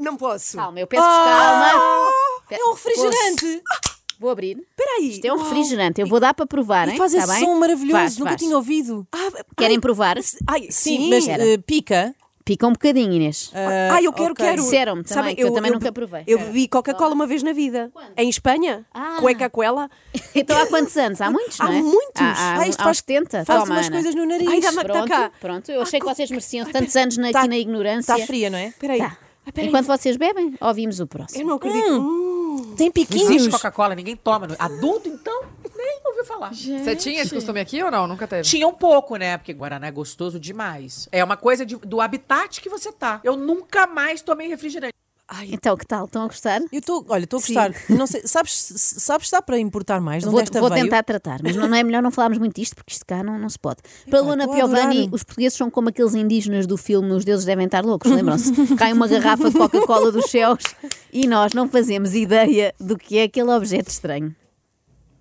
Não 0.00 0.16
posso. 0.16 0.56
Calma, 0.56 0.80
eu 0.80 0.86
peço 0.86 1.02
calma. 1.02 2.10
É 2.50 2.64
um 2.64 2.72
refrigerante. 2.72 3.62
Vou 4.18 4.30
abrir. 4.30 4.56
Espera 4.58 4.96
aí. 4.98 5.10
Isto 5.10 5.24
é 5.26 5.32
um 5.32 5.36
refrigerante. 5.38 6.00
Eu 6.00 6.06
vou 6.06 6.20
dar 6.20 6.34
para 6.34 6.46
provar, 6.46 6.88
hein? 6.88 6.94
E 6.94 6.98
faz 6.98 7.12
Tá 7.12 7.18
esse 7.18 7.26
bem? 7.28 7.40
som 7.44 7.54
maravilhoso. 7.58 7.92
Faz, 7.98 8.18
Nunca 8.18 8.30
faz. 8.32 8.40
tinha 8.42 8.56
ouvido. 8.56 9.06
Ah, 9.12 9.30
Querem 9.56 9.76
ai, 9.76 9.80
provar? 9.80 10.16
Ai, 10.46 10.62
Sim, 10.70 10.70
sim. 10.70 11.10
mas 11.10 11.28
eh, 11.28 11.58
pica. 11.58 12.14
Pica 12.44 12.66
um 12.66 12.72
bocadinho, 12.72 13.10
Inês. 13.10 13.50
Ah, 13.54 14.02
eu 14.02 14.12
quero, 14.12 14.32
ok. 14.32 14.44
quero. 14.44 14.62
Disseram-me 14.62 15.02
também, 15.02 15.14
Sabem, 15.22 15.34
que 15.34 15.42
eu 15.42 15.50
também 15.54 15.70
nunca 15.72 15.90
provei. 15.90 16.24
Eu 16.26 16.38
bebi 16.38 16.68
Coca-Cola 16.68 17.14
uma 17.14 17.26
vez 17.26 17.42
na 17.42 17.54
vida. 17.54 17.90
Em 18.18 18.28
Espanha. 18.28 18.84
Ah. 18.92 19.16
Cueca-coela. 19.18 19.88
Então 20.34 20.60
há 20.60 20.66
quantos 20.66 20.94
anos? 20.98 21.20
Há 21.22 21.30
muitos, 21.30 21.58
Há 21.58 21.64
não 21.64 21.72
é? 21.72 21.80
muitos. 21.82 22.20
Há, 22.20 22.24
há, 22.34 22.58
Ah, 22.60 22.68
isto 22.68 22.80
há 22.80 22.84
faz- 22.84 22.98
uns 22.98 22.98
70. 22.98 23.44
Faz 23.46 23.60
Toma, 23.62 23.74
umas 23.74 23.86
Ana. 23.86 23.96
coisas 23.96 24.14
no 24.14 24.26
nariz. 24.26 24.46
Ai, 24.48 24.60
dá-me- 24.60 24.84
Pronto, 24.84 25.08
cá. 25.08 25.30
pronto. 25.40 25.72
Eu 25.72 25.80
achei 25.80 25.98
que 26.00 26.04
vocês 26.04 26.28
mereciam 26.28 26.66
tantos 26.70 26.94
anos 26.96 27.16
na- 27.16 27.30
Tá- 27.32 27.38
aqui 27.40 27.48
na 27.48 27.56
ignorância. 27.56 28.12
Está 28.12 28.26
fria, 28.26 28.50
não 28.50 28.58
é? 28.58 28.66
Espera 28.68 28.92
aí. 28.92 28.98
Tá. 28.98 29.16
Ah. 29.46 29.50
Enquanto 29.62 29.86
vocês 29.86 30.16
bebem, 30.18 30.54
ouvimos 30.60 31.00
o 31.00 31.06
próximo. 31.06 31.42
Eu 31.42 31.46
não 31.46 31.54
acredito. 31.56 31.92
Hum. 31.92 32.43
Tem 32.76 32.86
Não 32.86 32.92
piquinhos. 32.92 33.30
existe 33.30 33.50
Coca-Cola, 33.50 33.94
ninguém 33.94 34.16
toma. 34.16 34.48
Adulto, 34.58 35.08
então, 35.08 35.44
nem 35.76 36.00
ouviu 36.06 36.24
falar. 36.24 36.52
Você 36.54 36.96
tinha 36.96 37.22
esse 37.22 37.34
costume 37.34 37.60
aqui 37.60 37.82
ou 37.82 37.90
não? 37.90 38.06
Nunca 38.06 38.26
teve? 38.26 38.42
Tinha 38.42 38.66
um 38.66 38.72
pouco, 38.74 39.16
né? 39.16 39.36
Porque 39.38 39.52
Guaraná 39.52 39.86
é 39.86 39.90
gostoso 39.90 40.38
demais. 40.40 41.08
É 41.12 41.22
uma 41.22 41.36
coisa 41.36 41.64
de- 41.66 41.76
do 41.76 42.00
habitat 42.00 42.60
que 42.60 42.68
você 42.68 42.90
tá. 42.92 43.20
Eu 43.24 43.36
nunca 43.36 43.86
mais 43.86 44.22
tomei 44.22 44.48
refrigerante. 44.48 44.94
Ai, 45.26 45.48
Então, 45.52 45.74
que 45.76 45.86
tal? 45.86 46.04
Estão 46.04 46.22
a 46.22 46.26
gostar? 46.26 46.60
Eu 46.70 46.78
estou, 46.78 47.04
olha, 47.08 47.24
estou 47.24 47.38
a 47.38 47.40
gostar. 47.40 47.72
Não 47.88 48.06
sei, 48.06 48.22
sabes, 48.26 48.52
sabes 48.52 49.28
se 49.28 49.32
dá 49.32 49.40
para 49.40 49.58
importar 49.58 50.00
mais? 50.00 50.22
Vou, 50.22 50.38
esta 50.38 50.60
vou 50.60 50.68
veio? 50.68 50.84
tentar 50.84 51.02
tratar, 51.02 51.40
mas 51.42 51.56
não, 51.56 51.66
não 51.66 51.76
é 51.76 51.82
melhor 51.82 52.02
não 52.02 52.10
falarmos 52.10 52.38
muito 52.38 52.54
disto, 52.56 52.76
porque 52.76 52.92
isto 52.92 53.06
cá 53.06 53.22
não, 53.22 53.38
não 53.38 53.48
se 53.48 53.58
pode. 53.58 53.78
Para 54.08 54.18
Epá, 54.18 54.26
Luana 54.26 54.44
estou 54.44 54.54
a 54.54 54.56
Piovani, 54.56 55.08
os 55.10 55.22
portugueses 55.24 55.56
são 55.56 55.70
como 55.70 55.88
aqueles 55.88 56.14
indígenas 56.14 56.66
do 56.66 56.76
filme 56.76 57.10
Os 57.12 57.24
Deuses 57.24 57.46
Devem 57.46 57.64
Estar 57.64 57.84
Loucos, 57.84 58.10
lembram-se? 58.10 58.52
Cai 58.76 58.92
uma 58.92 59.08
garrafa 59.08 59.50
de 59.50 59.56
Coca-Cola 59.56 60.12
dos 60.12 60.30
céus 60.30 60.62
e 61.10 61.26
nós 61.26 61.54
não 61.54 61.68
fazemos 61.68 62.14
ideia 62.14 62.74
do 62.78 62.98
que 62.98 63.18
é 63.18 63.22
aquele 63.22 63.50
objeto 63.50 63.88
estranho. 63.88 64.34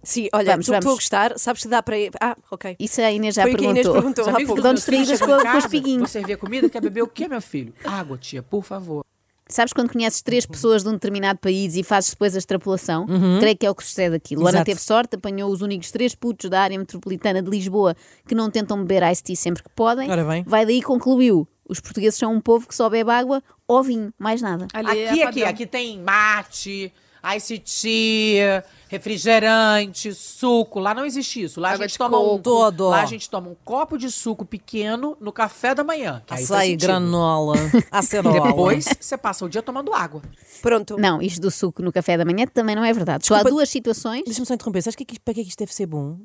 sim, 0.04 0.28
olha, 0.34 0.52
Vamos, 0.52 0.66
estou 0.66 0.76
estou 0.78 0.92
a 0.92 0.96
gostar. 0.96 1.40
Sabes 1.40 1.62
se 1.62 1.70
dá 1.70 1.82
para. 1.82 1.96
Ah, 2.20 2.36
ok. 2.52 2.76
Isso 2.78 3.00
a 3.02 3.10
Inês 3.10 3.36
já 3.36 3.44
Foi 3.44 3.54
o 3.54 3.58
que 3.58 3.66
a 3.66 3.70
Inês 3.70 3.88
perguntou. 3.88 4.26
perguntou 4.26 4.26
Os 4.26 4.28
há 4.28 4.36
amigos 4.36 4.74
distraídas 4.76 5.18
chegam 5.20 5.38
com, 5.40 5.52
com 5.52 5.58
os 5.58 5.68
piguinhos. 5.68 6.12
Você 6.12 6.38
comida, 6.38 6.70
quer 6.70 6.82
beber 6.82 7.04
o 7.04 7.08
quê, 7.08 7.28
meu 7.30 7.42
filho? 7.42 7.74
Água, 7.86 8.18
tia, 8.18 8.44
por 8.44 8.64
favor. 8.64 9.06
Sabes 9.54 9.72
quando 9.72 9.92
conheces 9.94 10.20
três 10.24 10.48
pessoas 10.48 10.82
de 10.82 10.90
um 10.90 10.94
determinado 10.94 11.38
país 11.38 11.76
e 11.76 11.84
fazes 11.84 12.10
depois 12.10 12.34
a 12.34 12.40
extrapolação? 12.40 13.06
Creio 13.40 13.56
que 13.56 13.66
é 13.68 13.70
o 13.70 13.76
que 13.76 13.84
sucede 13.84 14.16
aqui. 14.16 14.36
Luana 14.36 14.58
Exato. 14.58 14.66
teve 14.66 14.82
sorte, 14.82 15.16
apanhou 15.16 15.52
os 15.52 15.62
únicos 15.62 15.92
três 15.92 16.16
putos 16.16 16.50
da 16.50 16.60
área 16.60 16.76
metropolitana 16.76 17.40
de 17.40 17.52
Lisboa 17.52 17.96
que 18.28 18.34
não 18.34 18.50
tentam 18.50 18.84
beber 18.84 19.08
ice 19.12 19.22
tea 19.22 19.36
sempre 19.36 19.62
que 19.62 19.70
podem. 19.70 20.10
Ora 20.10 20.24
bem. 20.24 20.44
Vai 20.48 20.66
daí 20.66 20.80
e 20.80 20.82
concluiu. 20.82 21.48
Os 21.70 21.80
portugueses 21.80 22.18
são 22.18 22.34
um 22.34 22.42
povo 22.42 22.68
que 22.68 22.74
só 22.74 22.90
bebe 22.90 23.12
água 23.12 23.44
ou 23.68 23.84
vinho, 23.84 24.12
mais 24.18 24.42
nada. 24.42 24.68
Ali 24.74 25.06
Aqui, 25.06 25.22
é 25.22 25.28
aqui, 25.28 25.44
aqui 25.44 25.66
tem 25.68 26.00
mate, 26.02 26.92
ice 27.36 27.58
tea, 27.60 28.64
refrigerante, 28.90 30.14
suco. 30.14 30.80
Lá 30.80 30.94
não 30.94 31.06
existe 31.06 31.44
isso. 31.44 31.60
Lá 31.60 31.72
Água 31.72 31.86
a 31.86 31.88
gente 31.88 31.98
toma 31.98 32.20
um. 32.20 32.38
Todo. 32.40 32.90
lá 32.90 33.02
a 33.02 33.06
gente 33.06 33.30
toma 33.30 33.50
um 33.50 33.56
copo 33.64 33.98
de 33.98 34.12
suco 34.12 34.46
pequeno 34.46 35.16
no 35.20 35.32
café 35.32 35.74
da 35.74 35.84
manhã. 35.84 36.22
Que 36.26 36.34
Açaí, 36.34 36.76
granola, 36.76 37.56
acerola. 37.92 38.48
Depois 38.48 38.86
você 39.00 39.18
passa 39.18 39.46
o 39.46 39.50
dia 39.50 39.62
tomando 39.62 39.94
água. 39.94 40.22
Pronto. 40.62 40.98
Não, 40.98 41.22
isto 41.22 41.42
do 41.42 41.50
suco 41.50 41.82
no 41.82 41.92
café 41.92 42.18
da 42.18 42.26
manhã 42.26 42.46
também 42.46 42.76
não 42.76 42.84
é 42.84 42.92
verdade. 42.92 43.26
Só 43.26 43.36
há 43.36 43.38
Desculpa, 43.38 43.56
duas 43.56 43.70
situações. 43.70 44.24
Deixa-me 44.26 44.46
só 44.46 44.54
interromper. 44.54 44.82
Sabes 44.82 44.96
que 44.96 45.04
é 45.04 45.06
que 45.06 45.20
para 45.20 45.34
que 45.34 45.42
é 45.42 45.44
que 45.44 45.50
isto 45.50 45.60
deve 45.60 45.74
ser 45.74 45.86
bom? 45.86 46.18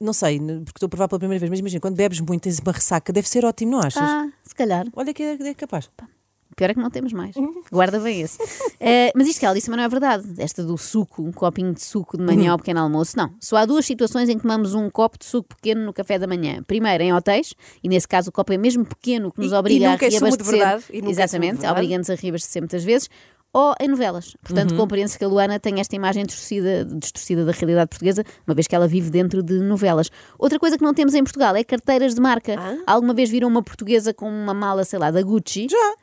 Não 0.00 0.12
sei, 0.12 0.38
porque 0.38 0.76
estou 0.76 0.86
a 0.86 0.90
provar 0.90 1.08
pela 1.08 1.20
primeira 1.20 1.38
vez, 1.38 1.48
mas 1.48 1.60
imagina, 1.60 1.80
quando 1.80 1.94
bebes 1.94 2.20
muito, 2.20 2.42
tens 2.42 2.58
uma 2.58 2.72
ressaca, 2.72 3.12
deve 3.12 3.28
ser 3.28 3.44
ótimo, 3.44 3.72
não 3.72 3.78
achas? 3.78 4.02
Ah, 4.02 4.28
se 4.42 4.54
calhar. 4.54 4.84
Olha 4.94 5.14
que 5.14 5.22
é, 5.22 5.38
é 5.40 5.54
capaz. 5.54 5.88
Pior 6.56 6.70
é 6.70 6.74
que 6.74 6.80
não 6.80 6.90
temos 6.90 7.12
mais. 7.12 7.34
Guarda 7.70 7.98
bem 7.98 8.20
esse. 8.20 8.38
Eh, 8.80 9.12
mas 9.14 9.26
isto 9.28 9.40
que 9.40 9.46
ela 9.46 9.54
disse 9.54 9.66
também 9.66 9.78
não 9.78 9.84
é 9.84 9.88
verdade. 9.88 10.24
Esta 10.38 10.62
do 10.62 10.76
suco, 10.78 11.22
um 11.22 11.32
copinho 11.32 11.72
de 11.72 11.82
suco 11.82 12.16
de 12.16 12.22
manhã 12.24 12.52
ao 12.52 12.58
pequeno 12.58 12.80
almoço, 12.80 13.16
não. 13.16 13.32
Só 13.40 13.56
há 13.56 13.64
duas 13.64 13.84
situações 13.86 14.28
em 14.28 14.36
que 14.36 14.42
tomamos 14.42 14.74
um 14.74 14.88
copo 14.90 15.18
de 15.18 15.24
suco 15.24 15.48
pequeno 15.56 15.84
no 15.84 15.92
café 15.92 16.18
da 16.18 16.26
manhã. 16.26 16.62
Primeiro, 16.66 17.02
em 17.02 17.12
hotéis, 17.12 17.54
e 17.82 17.88
nesse 17.88 18.06
caso 18.06 18.28
o 18.30 18.32
copo 18.32 18.52
é 18.52 18.56
mesmo 18.58 18.84
pequeno, 18.84 19.32
que 19.32 19.40
nos 19.40 19.50
E- 19.50 19.54
e 19.54 19.58
obriga 19.58 19.90
nunca 19.90 20.04
a 20.04 20.08
é 20.08 20.10
reabastecer. 20.10 20.50
verdade, 20.58 20.84
e 20.90 20.96
nunca 21.02 21.08
é 21.08 21.10
Exatamente, 21.12 21.52
verdade. 21.54 21.72
obriga-nos 21.72 22.10
a 22.10 22.14
reabastecer 22.14 22.62
muitas 22.62 22.84
vezes. 22.84 23.08
Ou 23.56 23.72
em 23.80 23.86
novelas. 23.86 24.36
Portanto, 24.42 24.74
compreende-se 24.74 25.16
que 25.16 25.24
a 25.24 25.28
Luana 25.28 25.60
tem 25.60 25.78
esta 25.78 25.94
imagem 25.94 26.24
distorcida, 26.26 26.84
distorcida 26.84 27.44
da 27.44 27.52
realidade 27.52 27.88
portuguesa, 27.88 28.24
uma 28.44 28.52
vez 28.52 28.66
que 28.66 28.74
ela 28.74 28.88
vive 28.88 29.10
dentro 29.10 29.44
de 29.44 29.60
novelas. 29.60 30.10
Outra 30.36 30.58
coisa 30.58 30.76
que 30.76 30.82
não 30.82 30.92
temos 30.92 31.14
em 31.14 31.22
Portugal 31.22 31.54
é 31.54 31.62
carteiras 31.62 32.16
de 32.16 32.20
marca. 32.20 32.56
Alguma 32.84 33.14
vez 33.14 33.30
viram 33.30 33.46
uma 33.46 33.62
portuguesa 33.62 34.12
com 34.12 34.28
uma 34.28 34.52
mala, 34.52 34.82
sei 34.84 34.98
lá, 34.98 35.12
da 35.12 35.22
Gucci? 35.22 35.68
Já. 35.70 35.94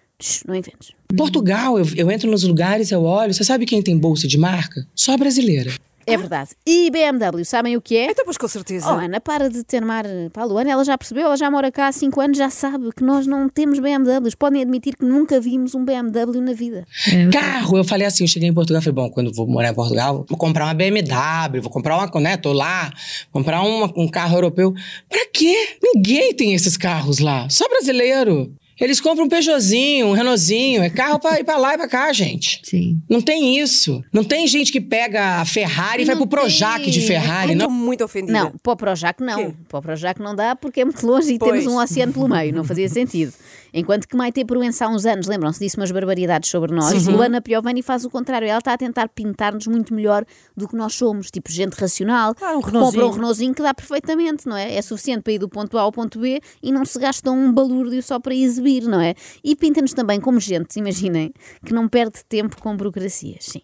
Não 0.47 0.55
inventes. 0.55 0.91
Portugal, 1.17 1.77
eu, 1.77 1.85
eu 1.95 2.11
entro 2.11 2.29
nos 2.29 2.43
lugares, 2.43 2.91
eu 2.91 3.03
olho. 3.03 3.33
Você 3.33 3.43
sabe 3.43 3.65
quem 3.65 3.81
tem 3.81 3.97
bolsa 3.97 4.27
de 4.27 4.37
marca? 4.37 4.85
Só 4.95 5.17
brasileira. 5.17 5.71
É 6.07 6.17
verdade. 6.17 6.49
E 6.65 6.89
BMW, 6.89 7.45
sabem 7.45 7.77
o 7.77 7.81
que 7.81 7.95
é? 7.95 8.09
Então, 8.09 8.25
pois 8.25 8.35
com 8.35 8.47
certeza. 8.47 8.87
Oh, 8.91 8.97
Ana, 8.97 9.21
para 9.21 9.49
de 9.49 9.63
ter 9.63 9.81
mar 9.85 10.03
para 10.33 10.41
a 10.41 10.45
Luana. 10.45 10.71
Ela 10.71 10.83
já 10.83 10.97
percebeu, 10.97 11.25
ela 11.25 11.37
já 11.37 11.49
mora 11.49 11.71
cá 11.71 11.87
há 11.87 11.91
5 11.91 12.19
anos, 12.19 12.37
já 12.39 12.49
sabe 12.49 12.89
que 12.91 13.03
nós 13.03 13.27
não 13.27 13.47
temos 13.47 13.77
BMWs. 13.79 14.33
Podem 14.33 14.63
admitir 14.63 14.95
que 14.97 15.05
nunca 15.05 15.39
vimos 15.39 15.75
um 15.75 15.85
BMW 15.85 16.41
na 16.41 16.53
vida. 16.53 16.85
Carro, 17.31 17.77
eu 17.77 17.83
falei 17.83 18.07
assim, 18.07 18.23
eu 18.23 18.27
cheguei 18.27 18.49
em 18.49 18.53
Portugal, 18.53 18.81
falei, 18.81 18.95
bom, 18.95 19.11
quando 19.11 19.31
vou 19.31 19.47
morar 19.47 19.69
em 19.69 19.75
Portugal, 19.75 20.25
vou 20.27 20.37
comprar 20.37 20.65
uma 20.65 20.73
BMW, 20.73 21.61
vou 21.61 21.71
comprar 21.71 21.95
uma, 21.95 22.19
né, 22.19 22.35
tô 22.35 22.51
lá, 22.51 22.91
comprar 23.31 23.61
uma- 23.61 23.93
um 23.95 24.07
carro 24.09 24.35
europeu. 24.37 24.73
Pra 25.07 25.27
quê? 25.31 25.55
Ninguém 25.83 26.33
tem 26.33 26.53
esses 26.55 26.75
carros 26.75 27.19
lá, 27.19 27.47
só 27.47 27.69
brasileiro. 27.69 28.51
Eles 28.81 28.99
compram 28.99 29.25
um 29.25 29.29
Peugeotzinho, 29.29 30.07
um 30.07 30.11
Renaultzinho, 30.13 30.81
é 30.81 30.89
carro 30.89 31.19
pra 31.19 31.39
ir 31.39 31.43
pra 31.43 31.55
lá 31.55 31.75
e 31.75 31.77
pra 31.77 31.87
cá, 31.87 32.11
gente. 32.11 32.59
Sim. 32.63 32.99
Não 33.07 33.21
tem 33.21 33.59
isso. 33.59 34.03
Não 34.11 34.23
tem 34.23 34.47
gente 34.47 34.71
que 34.71 34.81
pega 34.81 35.39
a 35.39 35.45
Ferrari 35.45 36.01
e 36.01 36.05
vai 36.05 36.15
pro 36.15 36.25
Projac 36.25 36.89
de 36.89 37.01
Ferrari. 37.01 37.51
Ai, 37.51 37.55
não. 37.55 37.67
estou 37.67 37.69
muito 37.69 38.03
ofendida. 38.03 38.33
Não, 38.33 38.51
para 38.63 38.73
o 38.73 38.75
Projac 38.75 39.21
não. 39.23 39.35
Quê? 39.37 39.53
Para 39.69 39.79
o 39.79 39.81
Projac 39.83 40.19
não 40.19 40.35
dá 40.35 40.55
porque 40.55 40.81
é 40.81 40.85
muito 40.85 41.05
longe 41.05 41.31
e 41.33 41.37
Pois. 41.37 41.51
temos 41.51 41.67
um 41.71 41.77
oceano 41.77 42.11
pelo 42.11 42.27
meio, 42.27 42.53
não 42.55 42.63
fazia 42.63 42.89
sentido. 42.89 43.31
Enquanto 43.73 44.07
que 44.07 44.15
Maite 44.15 44.43
Proença 44.43 44.85
há 44.85 44.89
uns 44.89 45.05
anos, 45.05 45.27
lembram-se, 45.27 45.59
disse 45.59 45.77
umas 45.77 45.91
barbaridades 45.91 46.49
sobre 46.49 46.73
nós, 46.73 47.07
Luana 47.07 47.41
Piovani 47.41 47.81
faz 47.81 48.03
o 48.05 48.09
contrário. 48.09 48.47
Ela 48.47 48.57
está 48.57 48.73
a 48.73 48.77
tentar 48.77 49.07
pintar-nos 49.09 49.67
muito 49.67 49.93
melhor 49.93 50.25
do 50.55 50.67
que 50.67 50.75
nós 50.75 50.93
somos, 50.93 51.31
tipo 51.31 51.51
gente 51.51 51.73
racional, 51.73 52.35
Claro, 52.35 52.59
um 52.59 52.61
compra 52.61 53.05
um 53.05 53.11
Renaultzinho 53.11 53.53
que 53.53 53.61
dá 53.61 53.73
perfeitamente, 53.73 54.47
não 54.47 54.57
é? 54.57 54.75
É 54.75 54.81
suficiente 54.81 55.23
para 55.23 55.33
ir 55.33 55.39
do 55.39 55.49
ponto 55.49 55.77
A 55.77 55.81
ao 55.81 55.91
ponto 55.91 56.19
B 56.19 56.41
e 56.61 56.71
não 56.71 56.85
se 56.85 56.99
gasta 56.99 57.31
um 57.31 57.51
balúrdio 57.51 58.01
só 58.03 58.19
para 58.19 58.35
exibir, 58.35 58.83
não 58.83 58.99
é? 58.99 59.15
E 59.43 59.55
pinta-nos 59.55 59.93
também 59.93 60.19
como 60.19 60.39
gente, 60.39 60.77
imaginem, 60.77 61.33
que 61.65 61.73
não 61.73 61.87
perde 61.87 62.23
tempo 62.27 62.61
com 62.61 62.75
burocracias, 62.75 63.45
sim. 63.45 63.61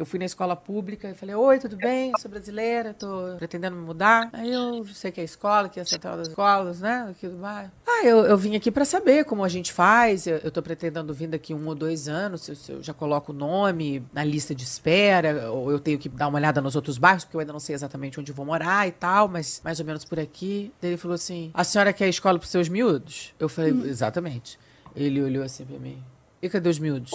Eu 0.00 0.06
fui 0.06 0.16
na 0.20 0.26
escola 0.26 0.54
pública 0.54 1.10
e 1.10 1.14
falei, 1.14 1.34
oi, 1.34 1.58
tudo 1.58 1.76
bem? 1.76 2.12
Eu 2.12 2.18
sou 2.20 2.30
brasileira, 2.30 2.94
tô 2.94 3.34
pretendendo 3.36 3.74
me 3.74 3.82
mudar. 3.82 4.30
Aí 4.32 4.48
eu 4.52 4.84
sei 4.94 5.10
que 5.10 5.18
é 5.18 5.22
a 5.22 5.24
escola, 5.24 5.68
que 5.68 5.80
é 5.80 5.82
a 5.82 5.84
central 5.84 6.16
das 6.16 6.28
escolas, 6.28 6.80
né? 6.80 7.08
Aqui 7.10 7.26
do 7.26 7.36
bairro. 7.36 7.72
Ah, 7.84 8.06
eu, 8.06 8.18
eu 8.24 8.36
vim 8.36 8.54
aqui 8.54 8.70
para 8.70 8.84
saber 8.84 9.24
como 9.24 9.42
a 9.42 9.48
gente 9.48 9.72
faz. 9.72 10.28
Eu, 10.28 10.36
eu 10.36 10.52
tô 10.52 10.62
pretendendo 10.62 11.12
vir 11.12 11.26
daqui 11.26 11.52
um 11.52 11.66
ou 11.66 11.74
dois 11.74 12.06
anos. 12.06 12.42
Se, 12.42 12.52
eu- 12.52 12.54
se 12.54 12.70
eu 12.74 12.80
já 12.80 12.94
coloco 12.94 13.32
o 13.32 13.34
nome 13.34 14.00
na 14.12 14.22
lista 14.22 14.54
de 14.54 14.62
espera, 14.62 15.50
ou 15.50 15.68
eu 15.72 15.80
tenho 15.80 15.98
que 15.98 16.08
dar 16.08 16.28
uma 16.28 16.38
olhada 16.38 16.60
nos 16.60 16.76
outros 16.76 16.96
bairros, 16.96 17.24
porque 17.24 17.34
eu 17.36 17.40
ainda 17.40 17.52
não 17.52 17.58
sei 17.58 17.74
exatamente 17.74 18.20
onde 18.20 18.30
vou 18.30 18.46
morar 18.46 18.86
e 18.86 18.92
tal, 18.92 19.26
mas 19.26 19.60
mais 19.64 19.80
ou 19.80 19.84
menos 19.86 20.04
por 20.04 20.20
aqui. 20.20 20.72
Daí 20.80 20.92
ele 20.92 20.96
falou 20.96 21.16
assim: 21.16 21.50
a 21.52 21.64
senhora 21.64 21.92
quer 21.92 22.08
escola 22.08 22.38
pros 22.38 22.52
seus 22.52 22.68
miúdos? 22.68 23.34
Eu 23.36 23.48
falei, 23.48 23.72
exatamente. 23.86 24.60
Ele 24.94 25.20
olhou 25.20 25.42
assim 25.42 25.64
pra 25.64 25.76
mim. 25.76 26.00
E 26.40 26.48
cadê 26.48 26.68
os 26.68 26.78
miúdos? 26.78 27.10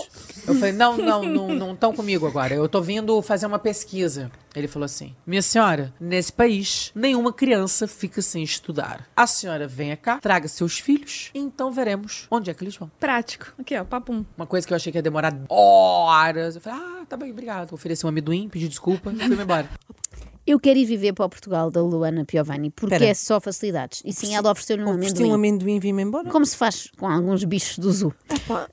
Eu 0.46 0.54
falei, 0.56 0.74
não, 0.74 0.98
não, 0.98 1.24
não 1.24 1.48
não 1.54 1.74
estão 1.74 1.94
comigo 1.94 2.28
agora. 2.28 2.54
Eu 2.54 2.68
tô 2.68 2.82
vindo 2.82 3.22
fazer 3.22 3.46
uma 3.46 3.60
pesquisa. 3.60 4.32
Ele 4.56 4.68
falou 4.68 4.86
assim: 4.86 5.16
Minha 5.26 5.42
senhora, 5.42 5.94
nesse 6.00 6.32
país, 6.32 6.92
nenhuma 6.94 7.34
criança 7.34 7.88
fica 7.88 8.22
sem 8.22 8.44
estudar. 8.44 9.08
A 9.16 9.26
senhora 9.26 9.68
venha 9.68 9.98
cá, 9.98 10.20
traga 10.20 10.48
seus 10.48 10.80
filhos, 10.80 11.32
e 11.34 11.40
então 11.40 11.72
veremos 11.72 12.28
onde 12.30 12.52
é 12.52 12.54
que 12.54 12.64
eles 12.64 12.76
vão. 12.76 12.92
Prático. 13.00 13.54
Aqui, 13.58 13.76
ó, 13.78 13.84
papum. 13.84 14.26
Uma 14.38 14.46
coisa 14.46 14.68
que 14.68 14.74
eu 14.74 14.76
achei 14.76 14.92
que 14.92 14.98
ia 14.98 15.02
demorar 15.02 15.34
horas. 15.50 16.56
Eu 16.56 16.62
falei, 16.62 16.80
ah, 16.80 17.06
tá 17.08 17.18
bem, 17.18 17.32
obrigado. 17.32 17.74
Ofereci 17.74 18.06
um 18.06 18.10
amendoim, 18.10 18.48
pedi 18.50 18.68
desculpa 18.68 19.12
e 19.12 19.16
fui 19.16 19.42
embora. 19.42 19.70
Eu 20.46 20.60
quero 20.60 20.78
ir 20.78 20.84
viver 20.84 21.14
para 21.14 21.24
o 21.24 21.30
Portugal 21.30 21.72
da 21.72 21.82
Luana 21.82 22.26
Piovani, 22.26 22.70
porque 22.70 22.96
Espera. 22.96 23.12
é 23.12 23.14
só 23.14 23.40
facilidades. 23.40 24.02
E 24.04 24.12
sim, 24.12 24.36
ela 24.36 24.52
ofereceu-lhe 24.52 24.84
um 24.84 24.90
Ofereci 24.90 25.24
um 25.24 25.34
amendoim. 25.34 25.34
amendoim 25.34 25.76
e 25.78 25.80
vim-me 25.80 26.04
embora. 26.04 26.30
Como 26.30 26.46
se 26.46 26.58
faz 26.58 26.92
com 26.98 27.08
alguns 27.08 27.46
bichos 27.46 27.80
do 27.80 27.90
zoo. 27.94 28.14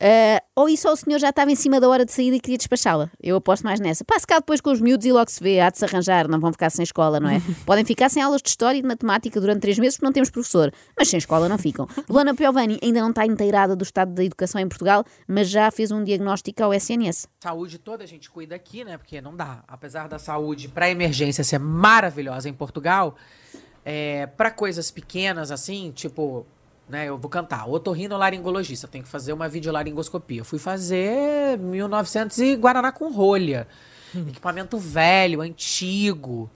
Ah, 0.01 0.43
ou 0.57 0.69
isso 0.69 0.89
ou 0.89 0.95
o 0.95 0.97
senhor 0.97 1.21
já 1.21 1.29
estava 1.29 1.53
em 1.53 1.55
cima 1.55 1.81
da 1.81 1.89
hora 1.89 2.05
de 2.05 2.13
saída 2.13 2.35
e 2.35 2.41
queria 2.41 2.59
despachá-la. 2.59 3.09
Eu 3.23 3.37
aposto 3.37 3.63
mais 3.63 3.79
nessa. 3.79 4.05
Passe 4.05 4.27
cá 4.27 4.41
depois 4.41 4.61
com 4.61 4.73
os 4.73 4.81
miúdos 4.81 5.07
e 5.07 5.13
logo 5.13 5.31
se 5.31 5.41
vê. 5.41 5.61
Há 5.61 5.71
de 5.71 5.79
se 5.79 5.85
arranjar, 5.85 6.27
não 6.27 6.41
vão 6.41 6.51
ficar 6.51 6.71
sem 6.71 6.83
escola, 6.83 7.21
não 7.21 7.31
é? 7.31 7.41
Podem 7.65 7.85
ficar 7.85 8.09
sem 8.09 8.21
aulas 8.21 8.43
de 8.43 8.49
história 8.49 8.77
e 8.77 8.83
de 8.83 8.89
matemática 8.89 9.41
durante 9.41 9.61
três 9.61 9.79
meses 9.79 9.95
porque 9.97 10.07
não 10.07 10.13
temos 10.13 10.29
professor. 10.29 10.73
Mas 10.99 11.07
sem 11.07 11.19
escola 11.19 11.49
não 11.49 11.57
ficam. 11.57 11.87
Luana 12.11 12.35
Piovani 12.35 12.81
ainda 12.83 13.01
não 13.01 13.11
está 13.11 13.25
inteirada 13.25 13.77
do 13.77 13.85
estado 13.85 14.13
da 14.13 14.25
educação 14.25 14.61
em 14.61 14.67
Portugal, 14.69 15.05
mas 15.29 15.49
já 15.49 15.71
fez 15.71 15.93
um 15.93 16.03
diagnóstico 16.03 16.65
ao 16.65 16.75
SNS. 16.75 17.29
Saúde 17.41 17.79
toda 17.79 18.03
a 18.03 18.07
gente 18.09 18.29
cuida 18.29 18.57
aqui, 18.57 18.83
né? 18.85 18.99
Porque 18.99 19.21
não 19.21 19.37
dá. 19.37 19.63
Apesar 19.69 20.09
da 20.09 20.19
saúde 20.19 20.67
para 20.67 20.91
emergência 20.91 21.45
ser 21.45 21.60
maravilhosa 21.61 22.49
em 22.49 22.53
Portugal, 22.53 23.17
é, 23.85 24.27
para 24.27 24.51
coisas 24.51 24.91
pequenas 24.91 25.51
assim, 25.51 25.93
tipo, 25.93 26.47
né, 26.89 27.09
eu 27.09 27.17
vou 27.17 27.31
cantar, 27.31 27.69
otorrinolaringologista, 27.69 28.89
tem 28.89 29.03
que 29.03 29.09
fazer 29.09 29.33
uma 29.33 29.49
videolaringoscopia. 29.49 30.41
Eu 30.41 30.45
fui 30.45 30.59
fazer 30.59 31.57
1900 31.59 32.39
e 32.39 32.57
Guaraná 32.57 32.91
com 32.91 33.13
rolha. 33.13 33.69
Equipamento 34.15 34.77
velho, 34.77 35.41
antigo. 35.41 36.51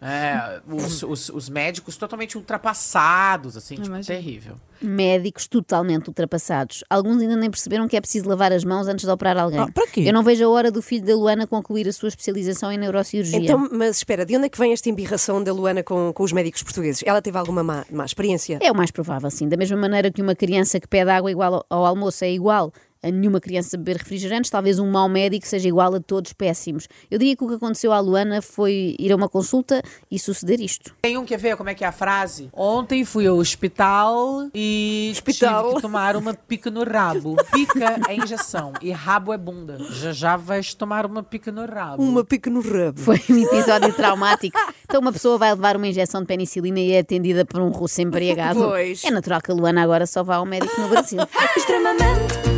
É, 0.00 0.60
os, 0.68 1.02
os- 1.02 1.28
os 1.28 1.48
médicos 1.48 1.96
totalmente 1.96 2.36
ultrapassados, 2.38 3.56
assim, 3.56 3.74
tipo, 3.76 4.00
terrível. 4.06 4.54
Médicos 4.80 5.48
totalmente 5.48 6.06
ultrapassados. 6.06 6.84
Alguns 6.88 7.20
ainda 7.20 7.34
nem 7.34 7.50
perceberam 7.50 7.88
que 7.88 7.96
é 7.96 8.00
preciso 8.00 8.28
lavar 8.28 8.52
as 8.52 8.62
mãos 8.62 8.86
antes 8.86 9.04
de 9.04 9.10
operar 9.10 9.36
alguém. 9.36 9.58
Ah, 9.58 9.68
para 9.74 9.88
quê? 9.88 10.04
Eu 10.06 10.12
não 10.12 10.22
vejo 10.22 10.44
a 10.44 10.48
hora 10.48 10.70
do 10.70 10.80
filho 10.80 11.04
da 11.04 11.16
Luana 11.16 11.48
concluir 11.48 11.88
a 11.88 11.92
sua 11.92 12.08
especialização 12.10 12.70
em 12.70 12.78
neurocirurgia. 12.78 13.38
Então, 13.40 13.68
mas 13.72 13.96
espera, 13.96 14.24
de 14.24 14.36
onde 14.36 14.46
é 14.46 14.48
que 14.48 14.58
vem 14.58 14.72
esta 14.72 14.88
embirração 14.88 15.42
da 15.42 15.52
Luana 15.52 15.82
com, 15.82 16.12
com 16.12 16.22
os 16.22 16.32
médicos 16.32 16.62
portugueses? 16.62 17.02
Ela 17.04 17.20
teve 17.20 17.36
alguma 17.36 17.64
má, 17.64 17.84
má 17.90 18.04
experiência? 18.04 18.58
É 18.62 18.70
o 18.70 18.76
mais 18.76 18.92
provável, 18.92 19.28
sim. 19.32 19.48
Da 19.48 19.56
mesma 19.56 19.76
maneira 19.76 20.12
que 20.12 20.22
uma 20.22 20.36
criança 20.36 20.78
que 20.78 20.86
pede 20.86 21.10
água 21.10 21.28
igual 21.30 21.54
ao- 21.54 21.66
ao 21.68 21.84
almoço 21.86 22.24
é 22.24 22.30
igual 22.30 22.72
a 23.02 23.10
nenhuma 23.10 23.40
criança 23.40 23.76
beber 23.76 23.96
refrigerantes, 23.96 24.50
talvez 24.50 24.78
um 24.78 24.90
mau 24.90 25.08
médico 25.08 25.46
seja 25.46 25.68
igual 25.68 25.94
a 25.94 26.00
todos 26.00 26.32
péssimos. 26.32 26.88
Eu 27.10 27.18
diria 27.18 27.36
que 27.36 27.44
o 27.44 27.48
que 27.48 27.54
aconteceu 27.54 27.92
à 27.92 28.00
Luana 28.00 28.42
foi 28.42 28.96
ir 28.98 29.12
a 29.12 29.16
uma 29.16 29.28
consulta 29.28 29.82
e 30.10 30.18
suceder 30.18 30.60
isto. 30.60 30.94
Tem 31.02 31.16
um 31.16 31.24
quer 31.24 31.38
ver 31.38 31.56
como 31.56 31.70
é 31.70 31.74
que 31.74 31.84
é 31.84 31.86
a 31.86 31.92
frase? 31.92 32.48
Ontem 32.52 33.04
fui 33.04 33.26
ao 33.26 33.36
hospital 33.36 34.48
e 34.54 35.10
Hospital. 35.12 35.62
tive 35.64 35.74
que 35.76 35.82
tomar 35.82 36.16
uma 36.16 36.34
pica 36.34 36.70
no 36.70 36.84
rabo. 36.84 37.36
Pica 37.52 38.00
é 38.08 38.14
injeção 38.16 38.72
e 38.82 38.90
rabo 38.90 39.32
é 39.32 39.38
bunda. 39.38 39.78
Já 39.92 40.12
já 40.12 40.36
vais 40.36 40.74
tomar 40.74 41.06
uma 41.06 41.22
pica 41.22 41.52
no 41.52 41.64
rabo. 41.66 42.02
Uma 42.02 42.24
pica 42.24 42.50
no 42.50 42.60
rabo. 42.60 43.00
Foi 43.00 43.20
um 43.30 43.38
episódio 43.44 43.92
traumático. 43.92 44.58
Então 44.84 45.00
uma 45.00 45.12
pessoa 45.12 45.38
vai 45.38 45.50
levar 45.54 45.76
uma 45.76 45.86
injeção 45.86 46.20
de 46.20 46.26
penicilina 46.26 46.80
e 46.80 46.92
é 46.92 46.98
atendida 47.00 47.44
por 47.44 47.60
um 47.60 47.70
russo 47.70 48.00
embriagado. 48.02 48.60
Pois. 48.60 49.04
É 49.04 49.10
natural 49.10 49.40
que 49.40 49.50
a 49.50 49.54
Luana 49.54 49.82
agora 49.82 50.06
só 50.06 50.22
vá 50.22 50.36
ao 50.36 50.46
médico 50.46 50.80
no 50.80 50.88
Brasil. 50.88 51.18
extremamente. 51.56 52.57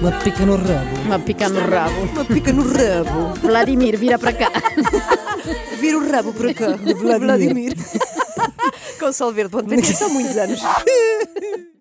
Uma 0.00 0.12
pica 0.12 0.44
no 0.44 0.56
rabo. 0.56 1.00
Uma 1.06 1.18
pica 1.18 1.48
no 1.48 1.60
rabo. 1.60 2.00
Uma 2.12 2.24
pica 2.24 2.52
no 2.52 2.62
rabo. 2.62 3.34
Vladimir, 3.40 3.96
vira 3.96 4.18
para 4.18 4.32
cá. 4.32 4.50
Vira 5.80 5.98
o 5.98 6.10
rabo 6.10 6.32
para 6.32 6.54
cá. 6.54 6.76
Vladimir. 7.18 7.74
Com 8.98 9.12
Solverde, 9.12 9.50
bom, 9.50 9.82
são 9.82 10.10
muitos 10.10 10.36
anos. 10.36 10.60